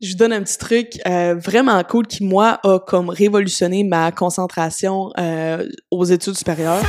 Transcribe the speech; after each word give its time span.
je 0.00 0.12
vous 0.12 0.16
donne 0.16 0.32
un 0.32 0.42
petit 0.42 0.58
truc 0.58 0.98
euh, 1.06 1.34
vraiment 1.34 1.82
cool 1.84 2.06
qui, 2.06 2.24
moi, 2.24 2.58
a 2.64 2.78
comme 2.78 3.10
révolutionné 3.10 3.84
ma 3.84 4.10
concentration 4.12 5.10
euh, 5.18 5.68
aux 5.90 6.04
études 6.04 6.36
supérieures. 6.36 6.82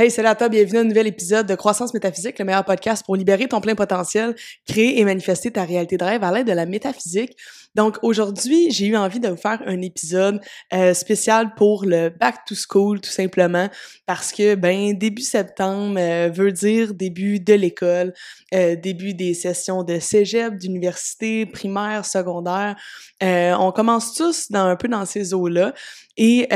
Hey, 0.00 0.12
c'est 0.12 0.22
toi, 0.22 0.48
bienvenue 0.48 0.78
à 0.78 0.80
un 0.82 0.84
nouvel 0.84 1.08
épisode 1.08 1.48
de 1.48 1.56
Croissance 1.56 1.92
métaphysique, 1.92 2.38
le 2.38 2.44
meilleur 2.44 2.64
podcast 2.64 3.04
pour 3.04 3.16
libérer 3.16 3.48
ton 3.48 3.60
plein 3.60 3.74
potentiel, 3.74 4.36
créer 4.64 5.00
et 5.00 5.04
manifester 5.04 5.50
ta 5.50 5.64
réalité 5.64 5.96
de 5.96 6.04
rêve 6.04 6.22
à 6.22 6.30
l'aide 6.30 6.46
de 6.46 6.52
la 6.52 6.66
métaphysique. 6.66 7.36
Donc 7.74 7.98
aujourd'hui, 8.02 8.70
j'ai 8.70 8.86
eu 8.86 8.96
envie 8.96 9.18
de 9.18 9.26
vous 9.26 9.36
faire 9.36 9.60
un 9.66 9.80
épisode 9.82 10.40
euh, 10.72 10.94
spécial 10.94 11.52
pour 11.56 11.84
le 11.84 12.10
back 12.10 12.44
to 12.46 12.54
school 12.54 13.00
tout 13.00 13.10
simplement 13.10 13.68
parce 14.06 14.30
que 14.30 14.54
ben 14.54 14.96
début 14.96 15.22
septembre 15.22 15.98
euh, 15.98 16.30
veut 16.32 16.52
dire 16.52 16.94
début 16.94 17.40
de 17.40 17.54
l'école, 17.54 18.14
euh, 18.54 18.76
début 18.76 19.14
des 19.14 19.34
sessions 19.34 19.82
de 19.82 19.98
cégep, 19.98 20.56
d'université, 20.58 21.44
primaire, 21.44 22.04
secondaire. 22.04 22.76
on 23.20 23.72
commence 23.72 24.14
tous 24.14 24.48
dans 24.52 24.66
un 24.66 24.76
peu 24.76 24.86
dans 24.86 25.06
ces 25.06 25.34
eaux-là 25.34 25.74
et 26.16 26.46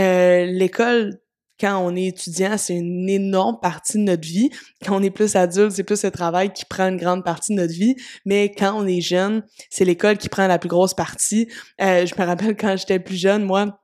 l'école 0.46 1.18
quand 1.62 1.78
on 1.78 1.94
est 1.94 2.06
étudiant, 2.06 2.58
c'est 2.58 2.74
une 2.74 3.08
énorme 3.08 3.56
partie 3.62 3.96
de 3.96 4.02
notre 4.02 4.26
vie. 4.26 4.50
Quand 4.84 4.96
on 4.98 5.02
est 5.02 5.10
plus 5.10 5.36
adulte, 5.36 5.70
c'est 5.70 5.84
plus 5.84 6.02
le 6.02 6.10
travail 6.10 6.52
qui 6.52 6.64
prend 6.64 6.88
une 6.88 6.96
grande 6.96 7.24
partie 7.24 7.54
de 7.54 7.60
notre 7.60 7.72
vie. 7.72 7.94
Mais 8.24 8.50
quand 8.50 8.74
on 8.74 8.84
est 8.84 9.00
jeune, 9.00 9.44
c'est 9.70 9.84
l'école 9.84 10.18
qui 10.18 10.28
prend 10.28 10.48
la 10.48 10.58
plus 10.58 10.68
grosse 10.68 10.92
partie. 10.92 11.46
Euh, 11.80 12.04
je 12.04 12.20
me 12.20 12.26
rappelle 12.26 12.56
quand 12.56 12.76
j'étais 12.76 12.98
plus 12.98 13.14
jeune, 13.14 13.44
moi, 13.44 13.78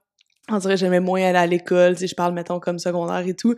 on 0.50 0.58
dirait 0.58 0.76
j'aimais 0.76 1.00
moins 1.00 1.22
aller 1.22 1.38
à 1.38 1.46
l'école, 1.46 1.94
tu 1.94 2.00
sais, 2.00 2.06
je 2.06 2.14
parle, 2.14 2.34
mettons, 2.34 2.60
comme 2.60 2.78
secondaire 2.78 3.26
et 3.26 3.34
tout. 3.34 3.54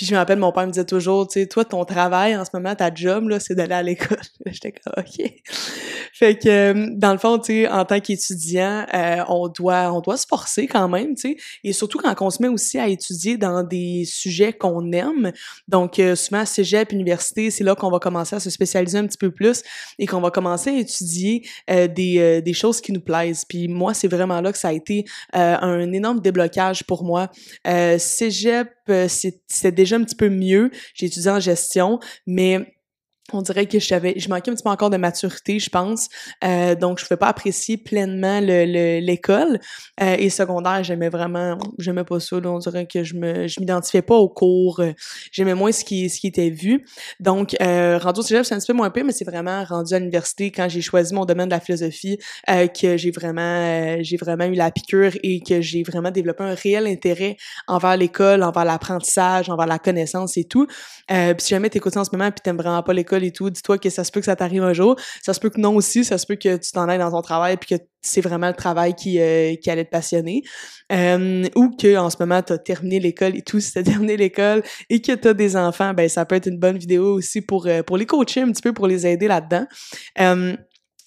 Puis 0.00 0.06
je 0.06 0.14
me 0.14 0.18
rappelle, 0.18 0.38
mon 0.38 0.50
père 0.50 0.66
me 0.66 0.72
disait 0.72 0.86
toujours, 0.86 1.28
tu 1.28 1.40
sais, 1.40 1.46
toi, 1.46 1.62
ton 1.62 1.84
travail 1.84 2.34
en 2.34 2.42
ce 2.46 2.50
moment, 2.54 2.74
ta 2.74 2.90
job, 2.94 3.28
là, 3.28 3.38
c'est 3.38 3.54
d'aller 3.54 3.74
à 3.74 3.82
l'école. 3.82 4.16
J'étais 4.46 4.72
comme, 4.72 4.94
OK. 4.96 5.30
Fait 6.14 6.38
que, 6.38 6.48
euh, 6.48 6.86
dans 6.94 7.12
le 7.12 7.18
fond, 7.18 7.38
tu 7.38 7.52
sais, 7.52 7.68
en 7.68 7.84
tant 7.84 8.00
qu'étudiant, 8.00 8.86
euh, 8.94 9.22
on 9.28 9.48
doit 9.48 9.92
on 9.92 10.00
doit 10.00 10.16
se 10.16 10.26
forcer 10.26 10.66
quand 10.66 10.88
même, 10.88 11.14
tu 11.14 11.32
sais. 11.32 11.36
Et 11.64 11.74
surtout 11.74 11.98
quand 11.98 12.14
on 12.22 12.30
se 12.30 12.40
met 12.40 12.48
aussi 12.48 12.78
à 12.78 12.88
étudier 12.88 13.36
dans 13.36 13.62
des 13.62 14.04
sujets 14.06 14.54
qu'on 14.54 14.90
aime. 14.92 15.32
Donc, 15.68 15.98
euh, 15.98 16.16
souvent, 16.16 16.46
cégep, 16.46 16.92
université, 16.92 17.50
c'est 17.50 17.64
là 17.64 17.74
qu'on 17.74 17.90
va 17.90 17.98
commencer 17.98 18.36
à 18.36 18.40
se 18.40 18.48
spécialiser 18.48 18.96
un 18.96 19.06
petit 19.06 19.18
peu 19.18 19.30
plus 19.30 19.62
et 19.98 20.06
qu'on 20.06 20.22
va 20.22 20.30
commencer 20.30 20.70
à 20.70 20.78
étudier 20.78 21.42
des, 21.68 22.40
des 22.42 22.52
choses 22.54 22.80
qui 22.80 22.92
nous 22.92 23.00
plaisent. 23.00 23.44
Puis 23.44 23.68
moi, 23.68 23.92
c'est 23.92 24.08
vraiment 24.08 24.40
là 24.40 24.50
que 24.50 24.58
ça 24.58 24.68
a 24.68 24.72
été 24.72 25.04
un 25.32 25.92
énorme 25.92 26.20
déblocage 26.30 26.84
pour 26.84 27.04
moi. 27.04 27.30
cégep, 27.98 28.70
c'est 29.08 29.74
déjà 29.74 29.96
un 29.96 30.04
petit 30.04 30.16
peu 30.16 30.28
mieux. 30.28 30.70
J'ai 30.94 31.06
étudié 31.06 31.30
en 31.30 31.40
gestion, 31.40 31.98
mais 32.26 32.74
on 33.34 33.42
dirait 33.42 33.66
que 33.66 33.78
j'avais 33.78 34.14
je 34.16 34.28
manquais 34.28 34.50
un 34.50 34.54
petit 34.54 34.62
peu 34.62 34.70
encore 34.70 34.90
de 34.90 34.96
maturité 34.96 35.58
je 35.58 35.70
pense. 35.70 36.08
Euh, 36.44 36.74
donc 36.74 36.98
je 36.98 37.04
ne 37.04 37.08
pouvais 37.08 37.18
pas 37.18 37.28
apprécier 37.28 37.76
pleinement 37.76 38.40
l'école 38.40 39.58
le, 40.00 40.04
euh, 40.04 40.16
et 40.18 40.30
secondaire 40.30 40.82
j'aimais 40.84 41.08
vraiment 41.08 41.58
j'aimais 41.78 42.04
pas 42.04 42.20
ça 42.20 42.36
on 42.44 42.58
dirait 42.58 42.86
que 42.86 43.04
je 43.04 43.14
je 43.14 43.60
m'identifiais 43.60 44.02
pas 44.02 44.16
au 44.16 44.28
cours. 44.28 44.82
J'aimais 45.32 45.54
moins 45.54 45.72
ce 45.72 45.84
qui 45.84 46.08
ce 46.10 46.20
qui 46.20 46.28
était 46.28 46.50
vu. 46.50 46.84
Donc 47.18 47.56
euh, 47.60 47.98
rendu 47.98 48.20
au 48.20 48.22
cégep 48.22 48.44
c'est 48.44 48.54
un 48.54 48.58
petit 48.58 48.68
peu 48.68 48.76
moins 48.76 48.90
peu 48.90 49.02
mais 49.02 49.12
c'est 49.12 49.24
vraiment 49.24 49.64
rendu 49.64 49.94
à 49.94 49.98
l'université 49.98 50.50
quand 50.50 50.68
j'ai 50.68 50.80
choisi 50.80 51.14
mon 51.14 51.24
domaine 51.24 51.46
de 51.46 51.54
la 51.54 51.60
philosophie 51.60 52.18
que 52.48 52.96
j'ai 52.96 53.10
vraiment 53.10 53.96
j'ai 54.02 54.16
vraiment 54.16 54.44
eu 54.44 54.54
la 54.54 54.70
piqûre 54.70 55.12
et 55.22 55.40
que 55.40 55.60
j'ai 55.60 55.82
vraiment 55.82 56.10
développé 56.10 56.44
un 56.44 56.54
réel 56.54 56.86
intérêt 56.86 57.36
envers 57.66 57.96
l'école 57.96 58.42
envers 58.42 58.64
l'apprentissage 58.64 59.50
envers 59.50 59.66
la 59.66 59.78
connaissance 59.78 60.36
et 60.36 60.44
tout. 60.44 60.66
Puis 61.08 61.34
si 61.38 61.50
jamais 61.50 61.70
t'écoutes 61.70 61.96
en 61.96 62.04
ce 62.04 62.10
moment 62.12 62.30
puis 62.30 62.40
t'aimes 62.42 62.56
vraiment 62.56 62.82
pas 62.82 62.92
l'école 62.92 63.19
et 63.24 63.32
tout, 63.32 63.50
dis-toi 63.50 63.78
que 63.78 63.90
ça 63.90 64.04
se 64.04 64.12
peut 64.12 64.20
que 64.20 64.26
ça 64.26 64.36
t'arrive 64.36 64.62
un 64.62 64.72
jour. 64.72 64.96
Ça 65.22 65.34
se 65.34 65.40
peut 65.40 65.50
que 65.50 65.60
non 65.60 65.74
aussi, 65.76 66.04
ça 66.04 66.18
se 66.18 66.26
peut 66.26 66.36
que 66.36 66.56
tu 66.56 66.72
t'en 66.72 66.88
ailles 66.88 66.98
dans 66.98 67.10
ton 67.10 67.22
travail 67.22 67.56
puis 67.56 67.76
que 67.76 67.82
c'est 68.02 68.20
vraiment 68.20 68.48
le 68.48 68.54
travail 68.54 68.94
qui, 68.94 69.20
euh, 69.20 69.54
qui 69.56 69.70
allait 69.70 69.84
te 69.84 69.90
passionner. 69.90 70.42
Euh, 70.92 71.46
ou 71.54 71.70
que 71.70 71.96
en 71.96 72.10
ce 72.10 72.16
moment, 72.20 72.42
tu 72.42 72.52
as 72.52 72.58
terminé 72.58 72.98
l'école 72.98 73.36
et 73.36 73.42
tout, 73.42 73.60
si 73.60 73.72
tu 73.72 73.82
terminé 73.84 74.16
l'école 74.16 74.62
et 74.88 75.00
que 75.00 75.12
tu 75.12 75.28
as 75.28 75.34
des 75.34 75.56
enfants, 75.56 75.92
ben 75.94 76.08
ça 76.08 76.24
peut 76.24 76.36
être 76.36 76.46
une 76.46 76.58
bonne 76.58 76.78
vidéo 76.78 77.14
aussi 77.14 77.40
pour, 77.42 77.66
euh, 77.66 77.82
pour 77.82 77.96
les 77.96 78.06
coacher 78.06 78.42
un 78.42 78.50
petit 78.50 78.62
peu, 78.62 78.72
pour 78.72 78.86
les 78.86 79.06
aider 79.06 79.28
là-dedans. 79.28 79.66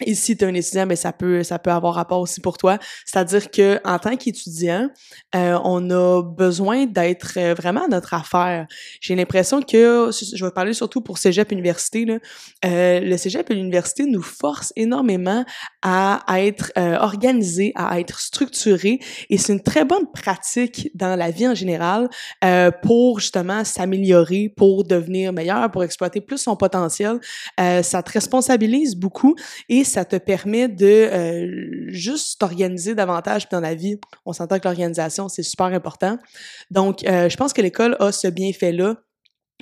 Et 0.02 0.16
si 0.16 0.36
tu 0.36 0.44
es 0.44 0.48
un 0.48 0.54
étudiant, 0.54 0.88
ben 0.88 0.96
ça 0.96 1.14
peut 1.14 1.44
ça 1.44 1.60
peut 1.60 1.72
avoir 1.72 1.96
rapport 1.96 2.20
aussi 2.20 2.42
pour 2.42 2.58
toi. 2.58 2.78
C'est-à-dire 3.06 3.52
que 3.52 3.80
en 3.86 4.00
tant 4.00 4.16
qu'étudiant, 4.18 4.90
euh, 5.36 5.60
on 5.64 5.90
a 5.90 6.22
besoin 6.22 6.86
d'être 6.86 7.34
euh, 7.38 7.54
vraiment 7.54 7.88
notre 7.88 8.14
affaire. 8.14 8.68
J'ai 9.02 9.16
l'impression 9.16 9.62
que 9.62 10.10
je 10.12 10.46
vais 10.46 10.52
parler 10.52 10.74
surtout 10.74 11.02
pour 11.02 11.18
Cégep 11.18 11.52
Université 11.52 12.06
là, 12.06 12.18
euh, 12.66 13.00
le 13.00 13.18
Cégep 13.18 13.50
et 13.52 13.56
l'université 13.56 14.06
nous 14.06 14.22
force 14.22 14.74
énormément 14.76 15.46
à, 15.82 16.24
être 16.40 16.72
euh, 16.78 16.98
organisé, 16.98 17.72
à 17.76 18.00
être 18.00 18.20
structuré 18.20 19.00
et 19.30 19.38
c'est 19.38 19.54
une 19.54 19.62
très 19.62 19.86
bonne 19.86 20.12
pratique 20.12 20.90
dans 20.96 21.16
la 21.16 21.32
vie 21.32 21.48
en 21.48 21.56
général 21.56 22.10
pour 22.82 23.20
justement 23.20 23.64
s'améliorer, 23.64 24.54
pour 24.56 24.84
devenir 24.84 25.34
meilleur, 25.34 25.70
pour 25.72 25.84
exploiter 25.84 26.22
plus 26.22 26.38
son 26.38 26.56
potentiel. 26.56 27.20
Ça 27.58 28.04
te 28.04 28.12
responsabilise 28.12 28.96
beaucoup 28.96 29.36
et 29.70 29.83
ça 29.84 30.06
te 30.06 30.16
permet 30.16 30.68
de 30.68 30.86
euh, 30.86 31.86
juste 31.88 32.40
t'organiser 32.40 32.96
davantage 32.96 33.50
dans 33.50 33.60
la 33.60 33.76
vie. 33.76 34.00
On 34.26 34.34
s'entend 34.34 34.60
que 34.60 34.68
l'organisation, 34.68 35.30
c'est 35.30 35.44
super 35.44 35.68
important. 35.68 36.18
Donc, 36.72 37.04
euh, 37.06 37.30
je 37.30 37.38
pense 37.38 37.54
que 37.54 37.62
l'école 37.62 37.96
a 38.00 38.12
ce 38.12 38.28
bienfait-là 38.28 38.98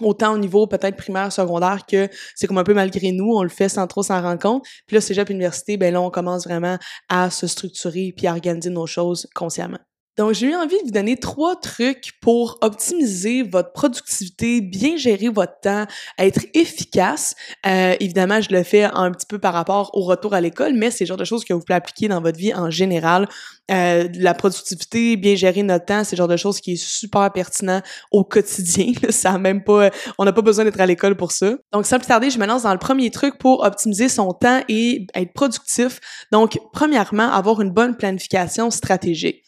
autant 0.01 0.33
au 0.33 0.37
niveau 0.37 0.67
peut-être 0.67 0.95
primaire, 0.95 1.31
secondaire, 1.31 1.85
que 1.85 2.07
c'est 2.35 2.47
comme 2.47 2.57
un 2.57 2.63
peu 2.63 2.73
malgré 2.73 3.11
nous, 3.11 3.33
on 3.33 3.43
le 3.43 3.49
fait 3.49 3.69
sans 3.69 3.85
trop 3.87 4.03
s'en 4.03 4.21
rendre 4.21 4.39
compte. 4.39 4.65
Puis 4.87 4.95
là, 4.95 5.01
cégep 5.01 5.29
université, 5.29 5.77
ben 5.77 5.93
là, 5.93 6.01
on 6.01 6.09
commence 6.09 6.45
vraiment 6.45 6.77
à 7.09 7.29
se 7.29 7.45
structurer 7.45 8.13
puis 8.15 8.27
à 8.27 8.31
organiser 8.31 8.69
nos 8.69 8.87
choses 8.87 9.27
consciemment. 9.35 9.79
Donc, 10.17 10.33
j'ai 10.33 10.47
eu 10.47 10.55
envie 10.55 10.77
de 10.79 10.83
vous 10.85 10.91
donner 10.91 11.15
trois 11.15 11.55
trucs 11.55 12.11
pour 12.21 12.57
optimiser 12.61 13.43
votre 13.43 13.71
productivité, 13.71 14.59
bien 14.59 14.97
gérer 14.97 15.29
votre 15.29 15.59
temps, 15.61 15.85
être 16.17 16.45
efficace. 16.53 17.33
Euh, 17.65 17.95
évidemment, 17.99 18.41
je 18.41 18.49
le 18.49 18.63
fais 18.63 18.83
un 18.83 19.11
petit 19.11 19.25
peu 19.25 19.39
par 19.39 19.53
rapport 19.53 19.89
au 19.93 20.01
retour 20.01 20.33
à 20.33 20.41
l'école, 20.41 20.73
mais 20.73 20.91
c'est 20.91 21.05
le 21.05 21.07
genre 21.07 21.17
de 21.17 21.23
choses 21.23 21.45
que 21.45 21.53
vous 21.53 21.61
pouvez 21.61 21.75
appliquer 21.75 22.09
dans 22.09 22.21
votre 22.21 22.37
vie 22.37 22.53
en 22.53 22.69
général. 22.69 23.29
Euh, 23.71 24.09
la 24.15 24.33
productivité, 24.33 25.15
bien 25.15 25.35
gérer 25.35 25.63
notre 25.63 25.85
temps, 25.85 26.03
c'est 26.03 26.15
le 26.15 26.17
genre 26.17 26.27
de 26.27 26.35
choses 26.35 26.59
qui 26.59 26.73
est 26.73 26.83
super 26.83 27.31
pertinent 27.31 27.81
au 28.11 28.25
quotidien. 28.25 28.91
ça 29.09 29.37
même 29.37 29.63
pas, 29.63 29.91
on 30.17 30.25
n'a 30.25 30.33
pas 30.33 30.41
besoin 30.41 30.65
d'être 30.65 30.81
à 30.81 30.85
l'école 30.85 31.15
pour 31.15 31.31
ça. 31.31 31.53
Donc, 31.71 31.85
sans 31.85 31.97
plus 31.97 32.07
tarder, 32.07 32.29
je 32.29 32.37
me 32.37 32.45
lance 32.45 32.63
dans 32.63 32.73
le 32.73 32.79
premier 32.79 33.11
truc 33.11 33.37
pour 33.37 33.63
optimiser 33.63 34.09
son 34.09 34.33
temps 34.33 34.61
et 34.67 35.07
être 35.15 35.31
productif. 35.33 36.01
Donc, 36.33 36.59
premièrement, 36.73 37.31
avoir 37.31 37.61
une 37.61 37.71
bonne 37.71 37.95
planification 37.95 38.71
stratégique. 38.71 39.43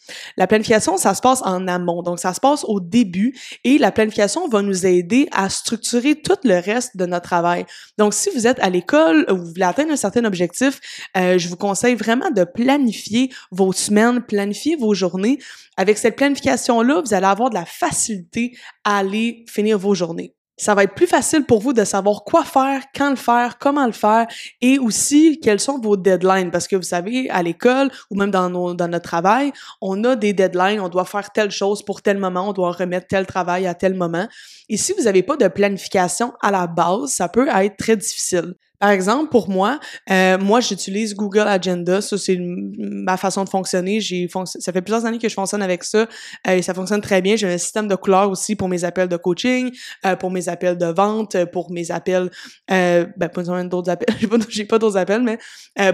Planification, 0.54 0.96
ça 0.96 1.14
se 1.14 1.20
passe 1.20 1.42
en 1.42 1.66
amont, 1.66 2.02
donc 2.02 2.20
ça 2.20 2.32
se 2.32 2.38
passe 2.38 2.64
au 2.64 2.78
début 2.78 3.36
et 3.64 3.76
la 3.76 3.90
planification 3.90 4.46
va 4.46 4.62
nous 4.62 4.86
aider 4.86 5.26
à 5.32 5.48
structurer 5.48 6.14
tout 6.14 6.36
le 6.44 6.60
reste 6.60 6.96
de 6.96 7.06
notre 7.06 7.24
travail. 7.24 7.66
Donc, 7.98 8.14
si 8.14 8.30
vous 8.30 8.46
êtes 8.46 8.60
à 8.60 8.70
l'école, 8.70 9.26
vous 9.28 9.46
voulez 9.46 9.64
atteindre 9.64 9.90
un 9.90 9.96
certain 9.96 10.24
objectif, 10.24 10.80
euh, 11.16 11.38
je 11.38 11.48
vous 11.48 11.56
conseille 11.56 11.96
vraiment 11.96 12.30
de 12.30 12.44
planifier 12.44 13.32
vos 13.50 13.72
semaines, 13.72 14.22
planifier 14.22 14.76
vos 14.76 14.94
journées. 14.94 15.40
Avec 15.76 15.98
cette 15.98 16.14
planification-là, 16.14 17.02
vous 17.04 17.14
allez 17.14 17.26
avoir 17.26 17.50
de 17.50 17.54
la 17.54 17.64
facilité 17.64 18.56
à 18.84 18.98
aller 18.98 19.44
finir 19.48 19.76
vos 19.76 19.94
journées 19.94 20.34
ça 20.56 20.74
va 20.74 20.84
être 20.84 20.94
plus 20.94 21.06
facile 21.06 21.44
pour 21.44 21.60
vous 21.60 21.72
de 21.72 21.84
savoir 21.84 22.24
quoi 22.24 22.44
faire, 22.44 22.82
quand 22.94 23.10
le 23.10 23.16
faire, 23.16 23.58
comment 23.58 23.86
le 23.86 23.92
faire 23.92 24.26
et 24.60 24.78
aussi 24.78 25.40
quels 25.40 25.60
sont 25.60 25.78
vos 25.78 25.96
deadlines 25.96 26.50
parce 26.50 26.68
que 26.68 26.76
vous 26.76 26.82
savez 26.82 27.28
à 27.30 27.42
l'école 27.42 27.90
ou 28.10 28.16
même 28.16 28.30
dans 28.30 28.48
nos, 28.50 28.74
dans 28.74 28.88
notre 28.88 29.04
travail, 29.04 29.52
on 29.80 30.02
a 30.04 30.16
des 30.16 30.32
deadlines, 30.32 30.80
on 30.80 30.88
doit 30.88 31.04
faire 31.04 31.30
telle 31.32 31.50
chose 31.50 31.82
pour 31.84 32.02
tel 32.02 32.18
moment, 32.18 32.48
on 32.48 32.52
doit 32.52 32.72
remettre 32.72 33.08
tel 33.08 33.26
travail 33.26 33.66
à 33.66 33.74
tel 33.74 33.94
moment. 33.94 34.28
Et 34.68 34.76
si 34.76 34.92
vous 34.92 35.04
n'avez 35.04 35.22
pas 35.22 35.36
de 35.36 35.48
planification 35.48 36.32
à 36.40 36.50
la 36.50 36.66
base, 36.66 37.10
ça 37.10 37.28
peut 37.28 37.48
être 37.48 37.76
très 37.76 37.96
difficile. 37.96 38.54
Par 38.84 38.90
exemple, 38.90 39.30
pour 39.30 39.48
moi, 39.48 39.80
euh, 40.10 40.36
moi, 40.36 40.60
j'utilise 40.60 41.14
Google 41.14 41.48
Agenda. 41.48 42.02
Ça, 42.02 42.18
c'est 42.18 42.36
ma 42.38 43.16
façon 43.16 43.42
de 43.42 43.48
fonctionner. 43.48 43.98
Ça 44.44 44.72
fait 44.74 44.82
plusieurs 44.82 45.06
années 45.06 45.16
que 45.16 45.26
je 45.26 45.32
fonctionne 45.32 45.62
avec 45.62 45.84
ça 45.84 46.00
euh, 46.46 46.56
et 46.56 46.60
ça 46.60 46.74
fonctionne 46.74 47.00
très 47.00 47.22
bien. 47.22 47.34
J'ai 47.34 47.50
un 47.50 47.56
système 47.56 47.88
de 47.88 47.94
couleurs 47.94 48.28
aussi 48.28 48.56
pour 48.56 48.68
mes 48.68 48.84
appels 48.84 49.08
de 49.08 49.16
coaching, 49.16 49.70
euh, 50.04 50.16
pour 50.16 50.30
mes 50.30 50.50
appels 50.50 50.76
de 50.76 50.84
vente, 50.84 51.46
pour 51.46 51.72
mes 51.72 51.90
appels, 51.90 52.30
ben 52.68 53.08
pas 53.16 53.42
d'autres 53.64 53.90
appels. 53.90 54.14
j'ai 54.50 54.66
pas, 54.66 54.78
d'autres 54.78 54.98
appels, 54.98 55.22
mais 55.22 55.38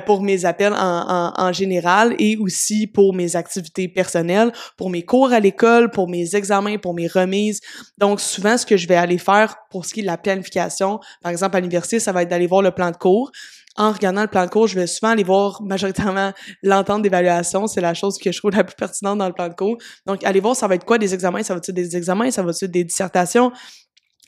pour 0.05 0.21
mes 0.21 0.45
appels 0.45 0.73
en, 0.73 1.33
en, 1.37 1.53
général 1.53 2.17
et 2.19 2.39
aussi 2.39 2.89
pour 2.89 3.15
mes 3.15 3.37
activités 3.37 3.87
personnelles, 3.87 4.51
pour 4.77 4.91
mes 4.91 5.05
cours 5.05 5.33
à 5.33 5.39
l'école, 5.39 5.93
pour 5.93 6.09
mes 6.09 6.35
examens, 6.35 6.79
pour 6.79 6.95
mes 6.95 7.07
remises. 7.07 7.61
Donc, 7.99 8.21
souvent, 8.21 8.59
ce 8.59 8.67
que 8.67 8.77
je 8.77 8.89
vais 8.89 8.97
aller 8.97 9.19
faire 9.19 9.59
pour 9.71 9.85
ce 9.85 9.95
qui 9.95 10.01
est 10.01 10.03
de 10.03 10.09
la 10.09 10.19
planification, 10.19 10.99
par 11.23 11.31
exemple 11.31 11.57
à 11.57 11.61
l'université, 11.61 12.01
ça 12.01 12.11
va 12.11 12.23
être 12.23 12.29
d'aller 12.29 12.49
voir 12.49 12.63
le 12.63 12.73
plan 12.81 12.91
de 12.91 12.97
cours. 12.97 13.31
en 13.77 13.93
regardant 13.93 14.23
le 14.23 14.29
plan 14.29 14.45
de 14.45 14.51
cours, 14.51 14.67
je 14.67 14.75
vais 14.75 14.87
souvent 14.87 15.13
aller 15.13 15.23
voir 15.23 15.63
majoritairement 15.63 16.33
l'entente 16.63 17.03
d'évaluation. 17.03 17.67
C'est 17.67 17.81
la 17.81 17.95
chose 17.95 18.19
que 18.19 18.33
je 18.33 18.39
trouve 18.39 18.51
la 18.51 18.65
plus 18.65 18.75
pertinente 18.75 19.19
dans 19.19 19.29
le 19.29 19.33
plan 19.33 19.49
de 19.49 19.55
cours. 19.55 19.77
Donc, 20.07 20.25
allez 20.25 20.41
voir, 20.41 20.57
ça 20.57 20.67
va 20.67 20.75
être 20.75 20.85
quoi 20.85 20.99
des 20.99 21.15
examens? 21.15 21.43
Ça 21.43 21.55
va 21.55 21.59
être 21.59 21.71
des 21.71 21.97
examens? 21.97 22.31
Ça 22.31 22.43
va 22.43 22.51
être 22.51 22.65
des 22.65 22.85
dissertations? 22.85 23.53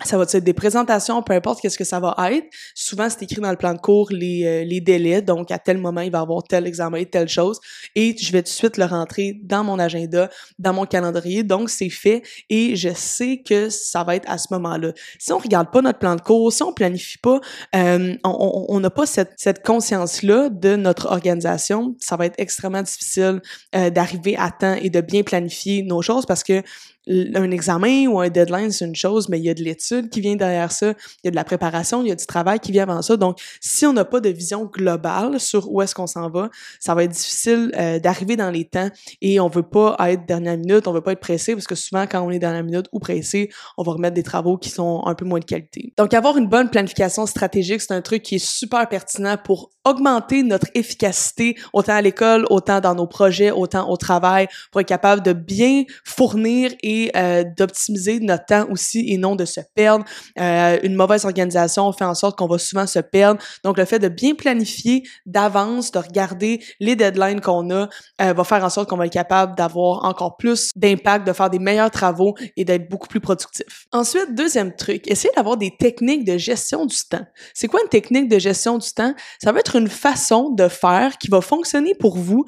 Ça 0.04 0.16
va 0.16 0.24
être 0.24 0.36
des 0.38 0.52
présentations, 0.52 1.22
peu 1.22 1.32
importe 1.32 1.60
qu'est-ce 1.60 1.78
que 1.78 1.84
ça 1.84 2.00
va 2.00 2.14
être. 2.30 2.46
Souvent, 2.74 3.08
c'est 3.08 3.22
écrit 3.22 3.40
dans 3.40 3.50
le 3.50 3.56
plan 3.56 3.74
de 3.74 3.80
cours 3.80 4.10
les, 4.10 4.44
euh, 4.44 4.64
les 4.64 4.80
délais. 4.80 5.22
Donc, 5.22 5.50
à 5.50 5.58
tel 5.58 5.78
moment, 5.78 6.00
il 6.00 6.10
va 6.10 6.18
y 6.18 6.22
avoir 6.22 6.42
tel 6.42 6.66
examen, 6.66 7.04
telle 7.04 7.28
chose. 7.28 7.60
Et 7.94 8.16
je 8.18 8.32
vais 8.32 8.42
tout 8.42 8.50
de 8.50 8.54
suite 8.54 8.76
le 8.76 8.84
rentrer 8.84 9.38
dans 9.42 9.64
mon 9.64 9.78
agenda, 9.78 10.30
dans 10.58 10.72
mon 10.72 10.86
calendrier. 10.86 11.42
Donc, 11.42 11.70
c'est 11.70 11.90
fait 11.90 12.22
et 12.50 12.76
je 12.76 12.90
sais 12.94 13.42
que 13.44 13.68
ça 13.68 14.04
va 14.04 14.16
être 14.16 14.28
à 14.30 14.38
ce 14.38 14.48
moment-là. 14.52 14.92
Si 15.18 15.32
on 15.32 15.38
regarde 15.38 15.70
pas 15.70 15.82
notre 15.82 15.98
plan 15.98 16.16
de 16.16 16.20
cours, 16.20 16.52
si 16.52 16.62
on 16.62 16.72
planifie 16.72 17.18
pas, 17.18 17.40
euh, 17.74 18.14
on 18.24 18.80
n'a 18.80 18.90
pas 18.90 19.06
cette, 19.06 19.32
cette 19.36 19.64
conscience-là 19.64 20.48
de 20.48 20.76
notre 20.76 21.06
organisation, 21.06 21.96
ça 21.98 22.16
va 22.16 22.26
être 22.26 22.34
extrêmement 22.38 22.82
difficile 22.82 23.40
euh, 23.74 23.90
d'arriver 23.90 24.36
à 24.36 24.50
temps 24.50 24.74
et 24.74 24.90
de 24.90 25.00
bien 25.00 25.22
planifier 25.22 25.82
nos 25.82 26.02
choses 26.02 26.26
parce 26.26 26.42
que 26.42 26.62
un 27.08 27.50
examen 27.50 28.06
ou 28.06 28.20
un 28.20 28.28
deadline, 28.28 28.70
c'est 28.70 28.84
une 28.84 28.94
chose, 28.94 29.28
mais 29.28 29.38
il 29.38 29.44
y 29.44 29.50
a 29.50 29.54
de 29.54 29.62
l'étude 29.62 30.08
qui 30.08 30.20
vient 30.20 30.36
derrière 30.36 30.70
ça, 30.70 30.90
il 30.90 31.24
y 31.24 31.28
a 31.28 31.30
de 31.30 31.36
la 31.36 31.44
préparation, 31.44 32.02
il 32.02 32.08
y 32.08 32.12
a 32.12 32.14
du 32.14 32.26
travail 32.26 32.60
qui 32.60 32.72
vient 32.72 32.84
avant 32.84 33.02
ça. 33.02 33.16
Donc, 33.16 33.38
si 33.60 33.86
on 33.86 33.92
n'a 33.92 34.04
pas 34.04 34.20
de 34.20 34.28
vision 34.28 34.64
globale 34.66 35.40
sur 35.40 35.70
où 35.70 35.82
est-ce 35.82 35.94
qu'on 35.94 36.06
s'en 36.06 36.30
va, 36.30 36.50
ça 36.78 36.94
va 36.94 37.04
être 37.04 37.12
difficile 37.12 37.72
euh, 37.76 37.98
d'arriver 37.98 38.36
dans 38.36 38.50
les 38.50 38.64
temps 38.64 38.88
et 39.20 39.40
on 39.40 39.48
veut 39.48 39.62
pas 39.62 39.96
être 40.10 40.26
dernière 40.26 40.56
minute, 40.56 40.86
on 40.86 40.92
veut 40.92 41.00
pas 41.00 41.12
être 41.12 41.20
pressé 41.20 41.54
parce 41.54 41.66
que 41.66 41.74
souvent, 41.74 42.06
quand 42.06 42.22
on 42.22 42.30
est 42.30 42.38
dernière 42.38 42.64
minute 42.64 42.86
ou 42.92 43.00
pressé, 43.00 43.50
on 43.76 43.82
va 43.82 43.92
remettre 43.92 44.14
des 44.14 44.22
travaux 44.22 44.56
qui 44.56 44.70
sont 44.70 45.02
un 45.04 45.14
peu 45.14 45.24
moins 45.24 45.40
de 45.40 45.44
qualité. 45.44 45.92
Donc, 45.96 46.14
avoir 46.14 46.36
une 46.36 46.48
bonne 46.48 46.70
planification 46.70 47.26
stratégique, 47.26 47.80
c'est 47.80 47.94
un 47.94 48.02
truc 48.02 48.22
qui 48.22 48.36
est 48.36 48.44
super 48.44 48.88
pertinent 48.88 49.36
pour 49.42 49.70
augmenter 49.84 50.42
notre 50.42 50.68
efficacité, 50.74 51.56
autant 51.72 51.94
à 51.94 52.02
l'école, 52.02 52.46
autant 52.50 52.80
dans 52.80 52.94
nos 52.94 53.06
projets, 53.06 53.50
autant 53.50 53.88
au 53.90 53.96
travail, 53.96 54.48
pour 54.70 54.80
être 54.80 54.88
capable 54.88 55.22
de 55.22 55.32
bien 55.32 55.84
fournir 56.04 56.72
et 56.82 57.10
euh, 57.16 57.44
d'optimiser 57.56 58.20
notre 58.20 58.46
temps 58.46 58.66
aussi 58.70 59.04
et 59.08 59.18
non 59.18 59.36
de 59.36 59.44
se 59.44 59.60
perdre. 59.74 60.04
Euh, 60.38 60.78
une 60.82 60.94
mauvaise 60.94 61.24
organisation 61.24 61.92
fait 61.92 62.04
en 62.04 62.14
sorte 62.14 62.38
qu'on 62.38 62.46
va 62.46 62.58
souvent 62.58 62.86
se 62.86 62.98
perdre. 62.98 63.42
Donc, 63.64 63.78
le 63.78 63.84
fait 63.84 63.98
de 63.98 64.08
bien 64.08 64.34
planifier 64.34 65.02
d'avance, 65.26 65.90
de 65.90 65.98
regarder 65.98 66.62
les 66.80 66.96
deadlines 66.96 67.40
qu'on 67.40 67.70
a, 67.70 67.88
euh, 68.20 68.32
va 68.32 68.44
faire 68.44 68.64
en 68.64 68.70
sorte 68.70 68.88
qu'on 68.88 68.96
va 68.96 69.06
être 69.06 69.12
capable 69.12 69.56
d'avoir 69.56 70.04
encore 70.04 70.36
plus 70.36 70.70
d'impact, 70.76 71.26
de 71.26 71.32
faire 71.32 71.50
des 71.50 71.58
meilleurs 71.58 71.90
travaux 71.90 72.34
et 72.56 72.64
d'être 72.64 72.88
beaucoup 72.88 73.08
plus 73.08 73.20
productif. 73.20 73.86
Ensuite, 73.92 74.34
deuxième 74.34 74.74
truc, 74.74 75.08
essayez 75.08 75.32
d'avoir 75.34 75.56
des 75.56 75.76
techniques 75.76 76.24
de 76.24 76.38
gestion 76.38 76.86
du 76.86 76.96
temps. 77.08 77.24
C'est 77.54 77.68
quoi 77.68 77.80
une 77.82 77.88
technique 77.88 78.28
de 78.28 78.38
gestion 78.38 78.78
du 78.78 78.90
temps? 78.92 79.14
Ça 79.42 79.52
va 79.52 79.60
être 79.60 79.71
une 79.74 79.88
façon 79.88 80.50
de 80.50 80.68
faire 80.68 81.18
qui 81.18 81.28
va 81.28 81.40
fonctionner 81.40 81.94
pour 81.94 82.16
vous, 82.16 82.44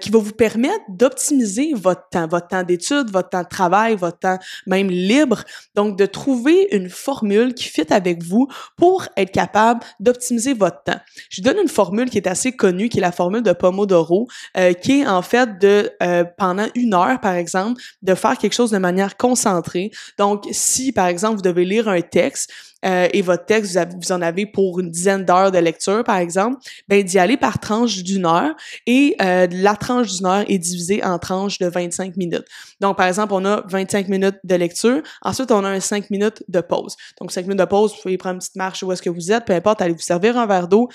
qui 0.00 0.10
va 0.10 0.18
vous 0.18 0.32
permettre 0.32 0.84
d'optimiser 0.88 1.72
votre 1.74 2.08
temps, 2.10 2.26
votre 2.26 2.48
temps 2.48 2.62
d'étude, 2.62 3.10
votre 3.10 3.30
temps 3.30 3.42
de 3.42 3.48
travail, 3.48 3.96
votre 3.96 4.18
temps 4.18 4.38
même 4.66 4.88
libre. 4.88 5.42
Donc, 5.74 5.98
de 5.98 6.06
trouver 6.06 6.68
une 6.72 6.88
formule 6.88 7.54
qui 7.54 7.64
fit 7.64 7.92
avec 7.92 8.22
vous 8.22 8.48
pour 8.76 9.06
être 9.16 9.32
capable 9.32 9.80
d'optimiser 10.00 10.54
votre 10.54 10.82
temps. 10.84 11.00
Je 11.30 11.42
donne 11.42 11.58
une 11.58 11.68
formule 11.68 12.10
qui 12.10 12.18
est 12.18 12.28
assez 12.28 12.52
connue, 12.52 12.88
qui 12.88 12.98
est 12.98 13.02
la 13.02 13.12
formule 13.12 13.42
de 13.42 13.52
Pomodoro, 13.52 14.28
euh, 14.56 14.72
qui 14.72 15.00
est 15.00 15.06
en 15.06 15.22
fait 15.22 15.58
de, 15.58 15.90
euh, 16.02 16.24
pendant 16.36 16.66
une 16.74 16.94
heure, 16.94 17.20
par 17.20 17.34
exemple, 17.34 17.80
de 18.02 18.14
faire 18.14 18.36
quelque 18.38 18.54
chose 18.54 18.70
de 18.70 18.78
manière 18.78 19.16
concentrée. 19.16 19.90
Donc, 20.18 20.44
si, 20.52 20.92
par 20.92 21.06
exemple, 21.06 21.36
vous 21.36 21.42
devez 21.42 21.64
lire 21.64 21.88
un 21.88 22.00
texte, 22.00 22.52
euh, 22.84 23.08
et 23.12 23.22
votre 23.22 23.44
texte, 23.44 23.78
vous, 24.00 24.12
en 24.12 24.22
avez 24.22 24.46
pour 24.46 24.80
une 24.80 24.90
dizaine 24.90 25.24
d'heures 25.24 25.50
de 25.52 25.58
lecture, 25.58 26.02
par 26.04 26.16
exemple, 26.16 26.58
ben 26.88 27.02
d'y 27.02 27.18
aller 27.18 27.36
par 27.36 27.58
tranche 27.58 28.02
d'une 28.02 28.26
heure 28.26 28.54
et 28.86 29.16
euh, 29.22 29.46
la 29.50 29.76
tranche 29.76 30.12
d'une 30.12 30.26
heure 30.26 30.44
est 30.48 30.58
divisée 30.58 31.02
en 31.04 31.18
tranches 31.18 31.58
de 31.58 31.66
25 31.66 32.16
minutes. 32.16 32.44
Donc, 32.80 32.96
par 32.96 33.06
exemple, 33.06 33.34
on 33.34 33.44
a 33.44 33.62
25 33.68 34.08
minutes 34.08 34.38
de 34.44 34.54
lecture, 34.54 35.02
ensuite 35.22 35.50
on 35.52 35.64
a 35.64 35.68
un 35.68 35.80
5 35.80 36.10
minutes 36.10 36.42
de 36.48 36.60
pause. 36.60 36.96
Donc, 37.20 37.32
5 37.32 37.42
minutes 37.42 37.60
de 37.60 37.64
pause, 37.64 37.92
vous 37.92 38.02
pouvez 38.02 38.18
prendre 38.18 38.34
une 38.34 38.40
petite 38.40 38.56
marche 38.56 38.82
où 38.82 38.90
est-ce 38.92 39.02
que 39.02 39.10
vous 39.10 39.32
êtes, 39.32 39.44
peu 39.44 39.52
importe, 39.52 39.80
allez 39.82 39.92
vous 39.92 40.00
servir 40.00 40.36
un 40.36 40.46
verre 40.46 40.68
d'eau, 40.68 40.88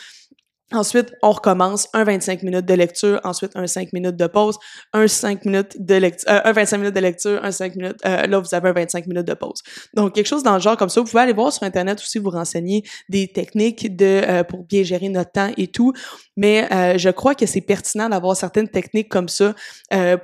Ensuite, 0.74 1.14
on 1.24 1.32
recommence 1.32 1.88
un 1.94 2.04
25 2.04 2.44
minutes 2.44 2.66
de 2.66 2.74
lecture, 2.74 3.22
ensuite 3.24 3.54
un 3.56 3.68
5 3.68 3.94
minutes 3.94 4.18
de 4.18 4.28
pause, 4.28 4.58
un 4.92 5.08
5 5.08 5.46
minutes 5.46 5.78
de 5.80 5.96
lecture, 5.96 6.30
euh, 6.30 6.42
un 6.44 6.52
25 6.52 6.78
minutes 6.80 6.94
de 6.94 7.00
lecture, 7.00 7.40
un 7.42 7.52
5 7.52 7.76
minutes, 7.78 7.96
euh, 8.06 8.28
là, 8.28 8.40
vous 8.40 8.54
avez 8.54 8.70
un 8.70 8.74
25 8.74 9.08
minutes 9.08 9.28
de 9.28 9.34
pause. 9.34 9.64
Donc, 9.94 10.14
quelque 10.14 10.28
chose 10.28 10.44
dans 10.44 10.56
le 10.56 10.60
genre 10.60 10.76
comme 10.76 10.90
ça. 10.90 11.00
Vous 11.00 11.08
pouvez 11.08 11.24
aller 11.24 11.32
voir 11.32 11.54
sur 11.54 11.64
Internet 11.64 12.00
aussi, 12.00 12.20
vous 12.20 12.32
renseigner 12.32 12.84
des 13.08 13.30
techniques 13.30 13.96
de, 13.96 14.22
euh, 14.28 14.44
pour 14.44 14.66
bien 14.66 14.84
gérer 14.84 15.08
notre 15.08 15.32
temps 15.32 15.52
et 15.56 15.68
tout. 15.68 15.94
Mais 16.36 16.68
euh, 16.74 16.98
je 16.98 17.10
crois 17.12 17.34
que 17.34 17.46
c'est 17.46 17.62
pertinent 17.62 18.10
d'avoir 18.10 18.36
certaines 18.36 18.68
techniques 18.68 19.10
comme 19.10 19.30
ça 19.30 19.56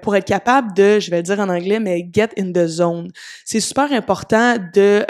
pour 0.01 0.15
être 0.15 0.25
capable 0.25 0.73
de, 0.75 0.99
je 0.99 1.09
vais 1.09 1.17
le 1.17 1.23
dire 1.23 1.39
en 1.39 1.49
anglais, 1.49 1.79
mais 1.79 2.07
get 2.13 2.29
in 2.37 2.51
the 2.51 2.67
zone. 2.67 3.11
C'est 3.45 3.61
super 3.61 3.91
important 3.93 4.57
de 4.73 5.05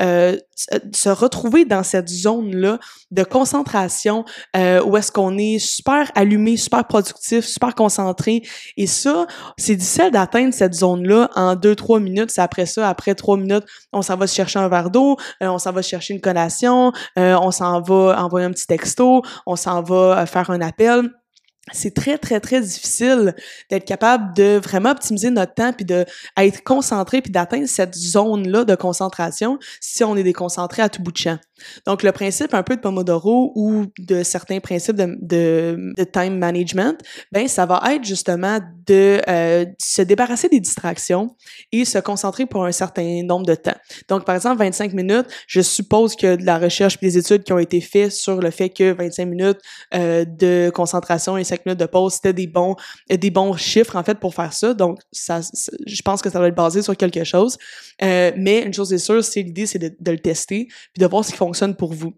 se 0.94 1.10
retrouver 1.10 1.66
dans 1.66 1.84
cette 1.84 2.08
zone-là 2.08 2.80
de 3.12 3.24
concentration 3.24 4.24
où 4.56 4.98
est-ce 4.98 5.12
qu'on 5.12 5.23
on 5.24 5.38
est 5.38 5.60
super 5.60 6.12
allumé, 6.16 6.58
super 6.58 6.86
productif, 6.86 7.46
super 7.46 7.76
concentré. 7.76 8.42
Et 8.78 8.88
ça, 8.88 9.26
c'est 9.58 9.76
difficile 9.76 10.12
d'atteindre 10.12 10.54
cette 10.54 10.74
zone-là 10.74 11.30
en 11.36 11.56
deux, 11.56 11.76
trois 11.76 12.00
minutes. 12.00 12.32
C'est 12.32 12.42
après 12.42 12.66
ça, 12.66 12.90
après 12.90 13.16
trois 13.16 13.38
minutes, 13.38 13.66
on 13.92 14.02
s'en 14.02 14.18
va 14.18 14.28
chercher 14.28 14.60
un 14.60 14.68
verre 14.68 14.90
d'eau, 14.90 15.18
euh, 15.42 15.48
on 15.48 15.58
s'en 15.58 15.72
va 15.72 15.82
chercher 15.82 16.14
une 16.14 16.22
collation, 16.22 16.92
euh, 17.18 17.36
on 17.42 17.52
s'en 17.52 17.82
va 17.82 18.24
envoyer 18.24 18.46
un 18.46 18.52
petit 18.52 18.68
texto, 18.68 19.22
on 19.46 19.56
s'en 19.56 19.82
va 19.82 20.22
euh, 20.22 20.26
faire 20.26 20.50
un 20.50 20.62
appel 20.62 21.10
c'est 21.72 21.94
très, 21.94 22.18
très, 22.18 22.42
très 22.42 22.60
difficile 22.60 23.34
d'être 23.70 23.86
capable 23.86 24.36
de 24.36 24.58
vraiment 24.58 24.92
optimiser 24.92 25.30
notre 25.30 25.54
temps 25.54 25.72
puis 25.72 25.86
de 25.86 26.06
être 26.38 26.64
concentré 26.64 27.22
puis 27.22 27.32
d'atteindre 27.32 27.68
cette 27.68 27.96
zone-là 27.96 28.66
de 28.66 28.76
concentration 28.76 29.58
si 29.80 30.04
on 30.04 30.18
est 30.18 30.24
déconcentré 30.24 30.82
à 30.82 30.90
tout 30.90 31.02
bout 31.02 31.14
de 31.14 31.18
champ. 31.18 31.38
Donc, 31.86 32.04
le 32.04 32.12
principe 32.12 32.54
un 32.54 32.64
peu 32.64 32.76
de 32.76 32.82
Pomodoro 32.82 33.54
ou 33.56 33.86
de 33.98 34.24
certains 34.24 34.60
principes 34.60 34.98
de, 34.98 35.94
time 36.12 36.38
management, 36.38 36.98
ben, 37.32 37.48
ça 37.48 37.66
va 37.66 37.82
être 37.94 38.04
justement 38.04 38.60
de 38.86 39.22
euh, 39.30 39.66
se 39.80 40.02
débarrasser 40.02 40.50
des 40.50 40.60
distractions 40.60 41.36
et 41.72 41.86
se 41.86 42.00
concentrer 42.00 42.46
pour 42.46 42.66
un 42.66 42.72
certain 42.72 43.24
nombre 43.24 43.46
de 43.46 43.56
temps. 43.56 43.76
Donc, 44.10 44.26
par 44.26 44.36
exemple, 44.36 44.58
25 44.58 44.94
minutes, 44.94 45.28
je 45.48 45.62
suppose 45.62 46.16
que 46.16 46.36
de 46.36 46.46
la 46.46 46.58
recherche 46.58 46.98
et 47.02 47.06
des 47.06 47.18
études 47.18 47.44
qui 47.44 47.54
ont 47.54 47.60
été 47.60 47.80
faites 47.80 48.12
sur 48.12 48.42
le 48.42 48.52
fait 48.52 48.70
que 48.70 48.92
25 48.92 49.26
minutes 49.26 49.60
euh, 49.94 50.26
de 50.26 50.70
concentration 50.74 51.38
et 51.38 51.44
de 51.56 51.86
pause, 51.86 52.14
c'était 52.14 52.34
des 52.34 52.48
bons, 52.48 52.76
des 53.10 53.32
bons 53.32 53.56
chiffres, 53.56 53.96
en 53.96 54.04
fait, 54.04 54.20
pour 54.20 54.34
faire 54.34 54.54
ça. 54.54 54.74
Donc, 54.74 55.00
ça, 55.12 55.42
je 55.86 56.02
pense 56.02 56.22
que 56.22 56.30
ça 56.30 56.40
doit 56.40 56.48
être 56.48 56.56
basé 56.56 56.82
sur 56.82 56.96
quelque 56.96 57.24
chose. 57.24 57.58
Euh, 58.02 58.32
mais 58.38 58.62
une 58.62 58.74
chose 58.74 58.92
est 58.94 58.98
sûre, 58.98 59.24
c'est 59.24 59.42
l'idée, 59.42 59.66
c'est 59.66 59.80
de, 59.80 59.96
de, 60.00 60.12
le 60.12 60.20
tester, 60.20 60.68
puis 60.94 61.02
de 61.02 61.06
voir 61.06 61.24
ce 61.24 61.32
qui 61.32 61.38
fonctionne 61.38 61.76
pour 61.76 61.94
vous. 61.94 62.14